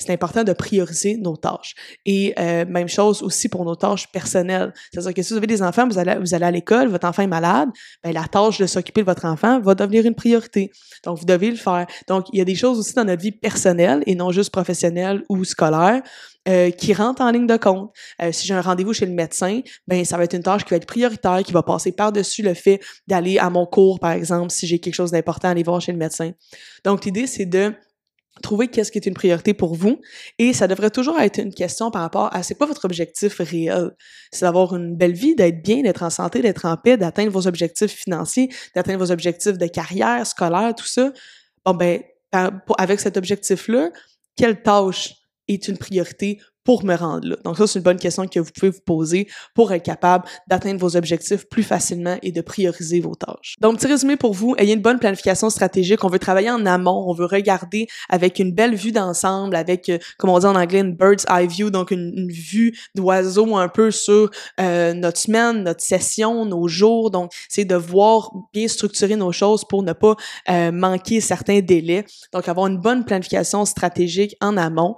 c'est 0.00 0.12
important 0.12 0.44
de 0.44 0.52
prioriser 0.52 1.16
nos 1.16 1.36
tâches. 1.36 1.74
Et 2.06 2.34
euh, 2.38 2.64
même 2.66 2.88
chose 2.88 3.22
aussi 3.22 3.48
pour 3.48 3.64
nos 3.64 3.76
tâches 3.76 4.10
personnelles. 4.10 4.72
C'est-à-dire 4.92 5.14
que 5.14 5.22
si 5.22 5.32
vous 5.32 5.36
avez 5.36 5.46
des 5.46 5.62
enfants, 5.62 5.86
vous 5.86 5.98
allez, 5.98 6.16
vous 6.18 6.34
allez 6.34 6.46
à 6.46 6.50
l'école, 6.50 6.88
votre 6.88 7.06
enfant 7.06 7.22
est 7.22 7.28
malade, 7.28 7.68
ben, 8.02 8.12
la 8.12 8.24
tâche 8.24 8.58
de 8.58 8.66
s'occuper 8.66 9.02
de 9.02 9.06
votre 9.06 9.26
enfant 9.26 9.60
va 9.60 9.74
devenir 9.74 10.06
une 10.06 10.14
priorité. 10.14 10.70
Donc, 11.04 11.18
vous 11.18 11.26
devez 11.26 11.50
le 11.50 11.56
faire. 11.56 11.86
Donc, 12.08 12.26
il 12.32 12.38
y 12.38 12.42
a 12.42 12.44
des 12.44 12.54
choses 12.54 12.78
aussi 12.78 12.94
dans 12.94 13.04
notre 13.04 13.22
vie 13.22 13.32
personnelle 13.32 14.02
et 14.06 14.14
non 14.14 14.30
juste 14.30 14.50
professionnelle 14.50 15.22
ou 15.28 15.44
scolaire 15.44 16.02
euh, 16.48 16.70
qui 16.70 16.94
rentrent 16.94 17.20
en 17.20 17.30
ligne 17.30 17.46
de 17.46 17.58
compte. 17.58 17.92
Euh, 18.22 18.32
si 18.32 18.46
j'ai 18.46 18.54
un 18.54 18.62
rendez-vous 18.62 18.94
chez 18.94 19.04
le 19.04 19.12
médecin, 19.12 19.60
ben 19.86 20.02
ça 20.06 20.16
va 20.16 20.24
être 20.24 20.34
une 20.34 20.42
tâche 20.42 20.64
qui 20.64 20.70
va 20.70 20.76
être 20.76 20.86
prioritaire, 20.86 21.42
qui 21.44 21.52
va 21.52 21.62
passer 21.62 21.92
par-dessus 21.92 22.42
le 22.42 22.54
fait 22.54 22.80
d'aller 23.06 23.36
à 23.38 23.50
mon 23.50 23.66
cours, 23.66 24.00
par 24.00 24.12
exemple, 24.12 24.50
si 24.50 24.66
j'ai 24.66 24.78
quelque 24.78 24.94
chose 24.94 25.10
d'important 25.10 25.48
à 25.48 25.50
aller 25.50 25.62
voir 25.62 25.82
chez 25.82 25.92
le 25.92 25.98
médecin. 25.98 26.32
Donc, 26.84 27.04
l'idée, 27.04 27.26
c'est 27.26 27.44
de 27.44 27.74
trouver 28.40 28.68
qu'est-ce 28.68 28.90
qui 28.92 28.98
est 28.98 29.06
une 29.06 29.14
priorité 29.14 29.54
pour 29.54 29.74
vous. 29.74 30.00
Et 30.38 30.52
ça 30.52 30.68
devrait 30.68 30.90
toujours 30.90 31.18
être 31.20 31.38
une 31.38 31.52
question 31.54 31.90
par 31.90 32.02
rapport 32.02 32.34
à 32.34 32.42
c'est 32.42 32.54
quoi 32.54 32.66
votre 32.66 32.84
objectif 32.84 33.38
réel? 33.38 33.90
C'est 34.32 34.44
d'avoir 34.44 34.74
une 34.74 34.96
belle 34.96 35.12
vie 35.12 35.34
d'être 35.34 35.62
bien 35.62 35.82
d'être 35.82 36.02
en 36.02 36.10
santé 36.10 36.42
d'être 36.42 36.64
en 36.66 36.76
paix 36.76 36.96
d'atteindre 36.96 37.30
vos 37.30 37.46
objectifs 37.46 37.92
financiers 37.92 38.48
d'atteindre 38.74 39.04
vos 39.04 39.12
objectifs 39.12 39.58
de 39.58 39.66
carrière 39.66 40.26
scolaire 40.26 40.74
tout 40.74 40.86
ça. 40.86 41.12
Bon 41.64 41.74
ben 41.74 42.00
avec 42.78 43.00
cet 43.00 43.16
objectif 43.16 43.68
là 43.68 43.90
quelle 44.36 44.62
tâche 44.62 45.14
est 45.48 45.68
une 45.68 45.78
priorité 45.78 46.38
pour 46.70 46.84
me 46.84 46.94
rendre 46.94 47.26
là? 47.26 47.36
Donc 47.44 47.56
ça, 47.56 47.66
c'est 47.66 47.80
une 47.80 47.82
bonne 47.82 47.98
question 47.98 48.28
que 48.28 48.38
vous 48.38 48.52
pouvez 48.54 48.70
vous 48.70 48.80
poser 48.86 49.26
pour 49.56 49.72
être 49.72 49.82
capable 49.82 50.24
d'atteindre 50.46 50.78
vos 50.78 50.94
objectifs 50.94 51.48
plus 51.48 51.64
facilement 51.64 52.16
et 52.22 52.30
de 52.30 52.40
prioriser 52.42 53.00
vos 53.00 53.16
tâches. 53.16 53.56
Donc, 53.60 53.78
petit 53.78 53.88
résumé 53.88 54.16
pour 54.16 54.34
vous, 54.34 54.54
ayez 54.56 54.74
une 54.74 54.80
bonne 54.80 55.00
planification 55.00 55.50
stratégique. 55.50 56.04
On 56.04 56.08
veut 56.08 56.20
travailler 56.20 56.48
en 56.48 56.64
amont, 56.66 57.06
on 57.08 57.12
veut 57.12 57.26
regarder 57.26 57.88
avec 58.08 58.38
une 58.38 58.52
belle 58.52 58.76
vue 58.76 58.92
d'ensemble, 58.92 59.56
avec, 59.56 59.88
euh, 59.88 59.98
comme 60.16 60.30
on 60.30 60.38
dit 60.38 60.46
en 60.46 60.54
anglais, 60.54 60.78
une 60.78 60.94
bird's 60.94 61.26
eye 61.28 61.48
view, 61.48 61.70
donc 61.70 61.90
une, 61.90 62.30
vue 62.30 62.78
d'oiseau 62.94 63.56
un 63.56 63.68
peu 63.68 63.90
sur 63.90 64.30
euh, 64.60 64.94
notre 64.94 65.18
semaine, 65.18 65.64
notre 65.64 65.82
session, 65.82 66.44
nos 66.44 66.68
jours. 66.68 67.10
Donc, 67.10 67.32
c'est 67.48 67.64
de 67.64 67.74
voir 67.74 68.30
bien 68.52 68.68
structurer 68.68 69.16
nos 69.16 69.32
choses 69.32 69.64
pour 69.64 69.82
ne 69.82 69.92
pas 69.92 70.14
euh, 70.48 70.70
manquer 70.70 71.20
certains 71.20 71.58
délais. 71.58 72.04
Donc, 72.32 72.48
avoir 72.48 72.68
une 72.68 72.78
bonne 72.78 73.04
planification 73.04 73.64
stratégique 73.64 74.36
en 74.40 74.56
amont. 74.56 74.94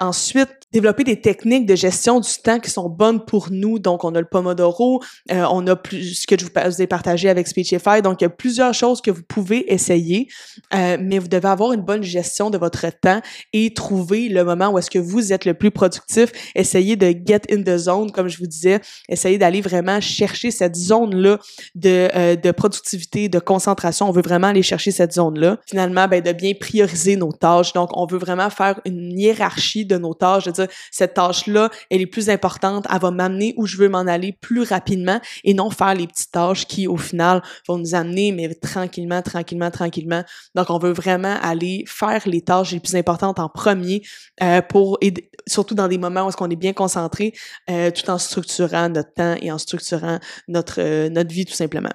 ensuite, 0.00 0.50
développer 0.72 0.99
des 1.04 1.20
techniques 1.20 1.66
de 1.66 1.74
gestion 1.74 2.20
du 2.20 2.30
temps 2.42 2.58
qui 2.58 2.70
sont 2.70 2.88
bonnes 2.88 3.24
pour 3.24 3.48
nous. 3.50 3.78
Donc, 3.78 4.04
on 4.04 4.14
a 4.14 4.20
le 4.20 4.26
Pomodoro, 4.26 5.02
euh, 5.30 5.44
on 5.50 5.66
a 5.66 5.76
plus 5.76 6.22
ce 6.22 6.26
que 6.26 6.36
je 6.38 6.44
vous 6.44 6.82
ai 6.82 6.86
partagé 6.86 7.28
avec 7.28 7.46
Speechify. 7.46 8.02
Donc, 8.02 8.20
il 8.20 8.24
y 8.24 8.26
a 8.26 8.30
plusieurs 8.30 8.74
choses 8.74 9.00
que 9.00 9.10
vous 9.10 9.22
pouvez 9.22 9.72
essayer, 9.72 10.28
euh, 10.74 10.96
mais 11.00 11.18
vous 11.18 11.28
devez 11.28 11.48
avoir 11.48 11.72
une 11.72 11.82
bonne 11.82 12.02
gestion 12.02 12.50
de 12.50 12.58
votre 12.58 12.86
temps 13.00 13.20
et 13.52 13.72
trouver 13.74 14.28
le 14.28 14.44
moment 14.44 14.70
où 14.70 14.78
est-ce 14.78 14.90
que 14.90 14.98
vous 14.98 15.32
êtes 15.32 15.44
le 15.44 15.54
plus 15.54 15.70
productif. 15.70 16.30
Essayez 16.54 16.96
de 16.96 17.14
get 17.26 17.42
in 17.50 17.62
the 17.62 17.76
zone, 17.76 18.10
comme 18.10 18.28
je 18.28 18.38
vous 18.38 18.46
disais. 18.46 18.80
Essayez 19.08 19.38
d'aller 19.38 19.60
vraiment 19.60 20.00
chercher 20.00 20.50
cette 20.50 20.76
zone-là 20.76 21.38
de, 21.74 22.08
euh, 22.14 22.36
de 22.36 22.50
productivité, 22.50 23.28
de 23.28 23.38
concentration. 23.38 24.08
On 24.08 24.12
veut 24.12 24.22
vraiment 24.22 24.48
aller 24.48 24.62
chercher 24.62 24.90
cette 24.90 25.12
zone-là. 25.12 25.58
Finalement, 25.66 26.08
ben, 26.08 26.22
de 26.22 26.32
bien 26.32 26.52
prioriser 26.58 27.16
nos 27.16 27.32
tâches. 27.32 27.72
Donc, 27.72 27.90
on 27.94 28.06
veut 28.06 28.18
vraiment 28.18 28.50
faire 28.50 28.80
une 28.84 29.18
hiérarchie 29.18 29.84
de 29.84 29.96
nos 29.96 30.14
tâches, 30.14 30.44
de 30.44 30.50
dire 30.50 30.68
cette 30.90 31.14
tâche-là, 31.14 31.70
elle 31.90 32.00
est 32.00 32.06
plus 32.06 32.30
importante, 32.30 32.86
elle 32.92 33.00
va 33.00 33.10
m'amener 33.10 33.54
où 33.56 33.66
je 33.66 33.76
veux 33.76 33.88
m'en 33.88 34.00
aller 34.00 34.36
plus 34.40 34.62
rapidement 34.62 35.20
et 35.44 35.54
non 35.54 35.70
faire 35.70 35.94
les 35.94 36.06
petites 36.06 36.32
tâches 36.32 36.66
qui, 36.66 36.86
au 36.86 36.96
final, 36.96 37.42
vont 37.68 37.78
nous 37.78 37.94
amener, 37.94 38.32
mais 38.32 38.54
tranquillement, 38.54 39.22
tranquillement, 39.22 39.70
tranquillement. 39.70 40.24
Donc, 40.54 40.70
on 40.70 40.78
veut 40.78 40.92
vraiment 40.92 41.36
aller 41.42 41.84
faire 41.86 42.22
les 42.26 42.42
tâches 42.42 42.72
les 42.72 42.80
plus 42.80 42.96
importantes 42.96 43.38
en 43.38 43.48
premier 43.48 44.02
euh, 44.42 44.62
pour, 44.62 44.98
surtout 45.46 45.74
dans 45.74 45.88
des 45.88 45.98
moments 45.98 46.24
où 46.24 46.28
est-ce 46.28 46.36
qu'on 46.36 46.50
est 46.50 46.56
bien 46.56 46.72
concentré, 46.72 47.32
euh, 47.68 47.90
tout 47.90 48.08
en 48.10 48.18
structurant 48.18 48.88
notre 48.88 49.12
temps 49.14 49.36
et 49.40 49.50
en 49.50 49.58
structurant 49.58 50.18
notre, 50.48 50.80
euh, 50.80 51.08
notre 51.08 51.32
vie 51.32 51.44
tout 51.44 51.54
simplement. 51.54 51.90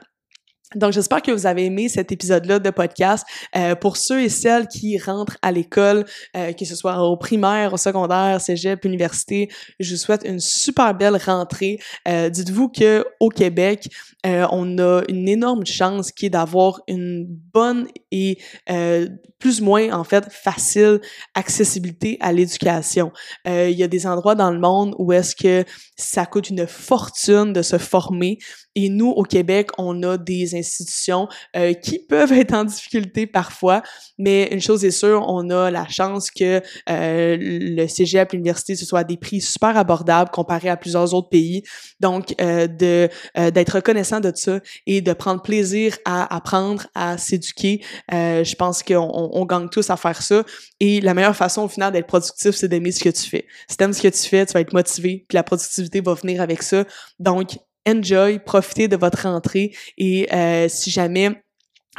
Donc, 0.75 0.91
j'espère 0.91 1.21
que 1.21 1.31
vous 1.31 1.45
avez 1.45 1.65
aimé 1.65 1.89
cet 1.89 2.11
épisode-là 2.11 2.59
de 2.59 2.69
podcast. 2.69 3.25
Euh, 3.55 3.75
pour 3.75 3.97
ceux 3.97 4.21
et 4.21 4.29
celles 4.29 4.67
qui 4.67 4.97
rentrent 4.97 5.38
à 5.41 5.51
l'école, 5.51 6.05
euh, 6.35 6.51
que 6.53 6.65
ce 6.65 6.75
soit 6.75 7.01
au 7.01 7.17
primaire, 7.17 7.73
au 7.73 7.77
secondaire, 7.77 8.41
cégep, 8.41 8.83
université, 8.85 9.49
je 9.79 9.91
vous 9.91 9.99
souhaite 9.99 10.23
une 10.25 10.39
super 10.39 10.93
belle 10.93 11.17
rentrée. 11.17 11.79
Euh, 12.07 12.29
dites-vous 12.29 12.69
que 12.69 13.05
au 13.19 13.29
Québec, 13.29 13.88
euh, 14.25 14.47
on 14.51 14.79
a 14.79 15.03
une 15.07 15.27
énorme 15.29 15.65
chance 15.65 16.11
qui 16.11 16.25
est 16.25 16.29
d'avoir 16.29 16.81
une 16.88 17.25
bonne 17.27 17.88
et 18.11 18.39
euh, 18.71 19.07
plus 19.39 19.61
ou 19.61 19.65
moins 19.65 19.91
en 19.91 20.03
fait 20.03 20.25
facile 20.31 20.99
accessibilité 21.35 22.17
à 22.21 22.33
l'éducation. 22.33 23.11
Euh, 23.47 23.69
il 23.69 23.77
y 23.77 23.83
a 23.83 23.88
des 23.88 24.07
endroits 24.07 24.33
dans 24.33 24.51
le 24.51 24.59
monde 24.59 24.95
où 24.97 25.13
est-ce 25.13 25.35
que 25.35 25.63
ça 25.95 26.25
coûte 26.25 26.49
une 26.49 26.65
fortune 26.65 27.53
de 27.53 27.61
se 27.61 27.77
former 27.77 28.39
et 28.75 28.89
nous 28.89 29.09
au 29.09 29.23
Québec, 29.23 29.69
on 29.77 30.03
a 30.03 30.17
des 30.17 30.55
institutions 30.55 31.27
euh, 31.55 31.73
qui 31.73 31.99
peuvent 32.09 32.33
être 32.33 32.53
en 32.53 32.65
difficulté 32.65 33.25
parfois, 33.25 33.81
mais 34.17 34.49
une 34.51 34.61
chose 34.61 34.83
est 34.85 34.91
sûre, 34.91 35.25
on 35.27 35.49
a 35.49 35.71
la 35.71 35.88
chance 35.88 36.29
que 36.29 36.61
euh, 36.89 37.38
le 37.39 37.88
cégep, 37.88 38.33
l'université, 38.33 38.75
ce 38.75 38.85
soit 38.85 38.99
à 38.99 39.03
des 39.03 39.17
prix 39.17 39.41
super 39.41 39.77
abordables 39.77 40.29
comparé 40.31 40.69
à 40.69 40.77
plusieurs 40.77 41.13
autres 41.13 41.29
pays. 41.29 41.63
Donc, 41.99 42.35
euh, 42.41 42.67
de 42.67 43.09
d'être 43.51 43.75
reconnaissant 43.75 44.19
de 44.19 44.31
ça 44.33 44.59
et 44.85 45.01
de 45.01 45.13
prendre 45.13 45.41
plaisir 45.41 45.97
à 46.05 46.35
apprendre, 46.35 46.88
à 46.95 47.17
s'éduquer, 47.17 47.81
je 48.11 48.55
pense 48.55 48.83
qu'on 48.83 49.29
on, 49.33 49.45
gagne 49.45 49.69
tous 49.69 49.89
à 49.89 49.97
faire 49.97 50.21
ça. 50.21 50.43
Et 50.79 51.01
la 51.01 51.13
meilleure 51.13 51.35
façon 51.35 51.63
au 51.63 51.67
final 51.67 51.93
d'être 51.93 52.07
productif, 52.07 52.55
c'est 52.55 52.67
d'aimer 52.67 52.91
ce 52.91 53.03
que 53.03 53.09
tu 53.09 53.29
fais. 53.29 53.45
Si 53.69 53.77
t'aimes 53.77 53.93
ce 53.93 54.01
que 54.01 54.07
tu 54.07 54.27
fais, 54.27 54.45
tu 54.45 54.53
vas 54.53 54.61
être 54.61 54.73
motivé, 54.73 55.25
puis 55.27 55.35
la 55.35 55.43
productivité 55.43 56.01
va 56.01 56.13
venir 56.13 56.41
avec 56.41 56.63
ça. 56.63 56.85
Donc, 57.19 57.57
enjoy, 57.88 58.39
profitez 58.39 58.88
de 58.88 58.95
votre 58.95 59.24
rentrée 59.24 59.74
et 59.98 60.28
euh, 60.34 60.67
si 60.69 60.91
jamais 60.91 61.45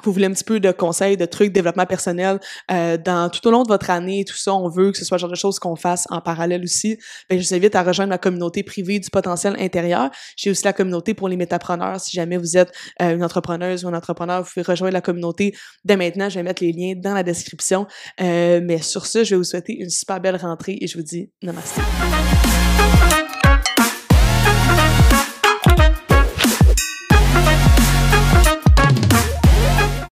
vous 0.05 0.13
voulez 0.13 0.27
un 0.27 0.33
petit 0.33 0.45
peu 0.45 0.61
de 0.61 0.71
conseils, 0.73 1.17
de 1.17 1.25
trucs, 1.25 1.53
développement 1.53 1.87
personnel 1.87 2.39
euh, 2.71 2.97
dans 2.97 3.31
tout 3.31 3.47
au 3.49 3.51
long 3.51 3.63
de 3.63 3.69
votre 3.69 3.91
année 3.91 4.21
et 4.21 4.25
tout 4.25 4.37
ça, 4.37 4.55
on 4.55 4.69
veut 4.69 4.93
que 4.93 4.99
ce 4.99 5.05
soit 5.05 5.17
le 5.17 5.21
genre 5.21 5.31
de 5.31 5.37
choses 5.37 5.59
qu'on 5.59 5.77
fasse 5.77 6.07
en 6.11 6.21
parallèle 6.21 6.63
aussi. 6.63 6.99
Ben, 7.31 7.41
je 7.41 7.47
vous 7.47 7.55
invite 7.55 7.75
à 7.75 7.83
rejoindre 7.83 8.11
ma 8.11 8.19
communauté 8.19 8.63
privée 8.63 8.99
du 8.99 9.11
potentiel 9.11 9.57
intérieur. 9.59 10.11
J'ai 10.37 10.51
aussi 10.51 10.65
la 10.65 10.73
communauté 10.73 11.15
pour 11.15 11.29
les 11.29 11.37
métapreneurs. 11.37 12.01
Si 12.01 12.15
jamais 12.15 12.37
vous 12.37 12.57
êtes 12.57 12.73
euh, 13.01 13.15
une 13.15 13.25
entrepreneuse 13.25 13.85
ou 13.85 13.89
un 13.89 13.95
entrepreneur, 13.95 14.43
vous 14.43 14.51
pouvez 14.53 14.65
rejoindre 14.65 14.93
la 14.93 15.01
communauté 15.01 15.55
dès 15.85 15.97
maintenant. 15.97 16.29
Je 16.29 16.37
vais 16.37 16.43
mettre 16.43 16.63
les 16.63 16.73
liens 16.73 16.95
dans 16.97 17.15
la 17.15 17.23
description. 17.23 17.87
Euh, 18.21 18.61
mais 18.63 18.83
sur 18.83 19.07
ce, 19.07 19.25
je 19.25 19.31
vais 19.31 19.37
vous 19.37 19.45
souhaiter 19.45 19.75
une 19.75 19.91
super 19.91 20.21
belle 20.21 20.37
rentrée 20.37 20.77
et 20.81 20.87
je 20.87 20.97
vous 20.97 21.05
dis 21.05 21.31
namaste. 21.43 21.81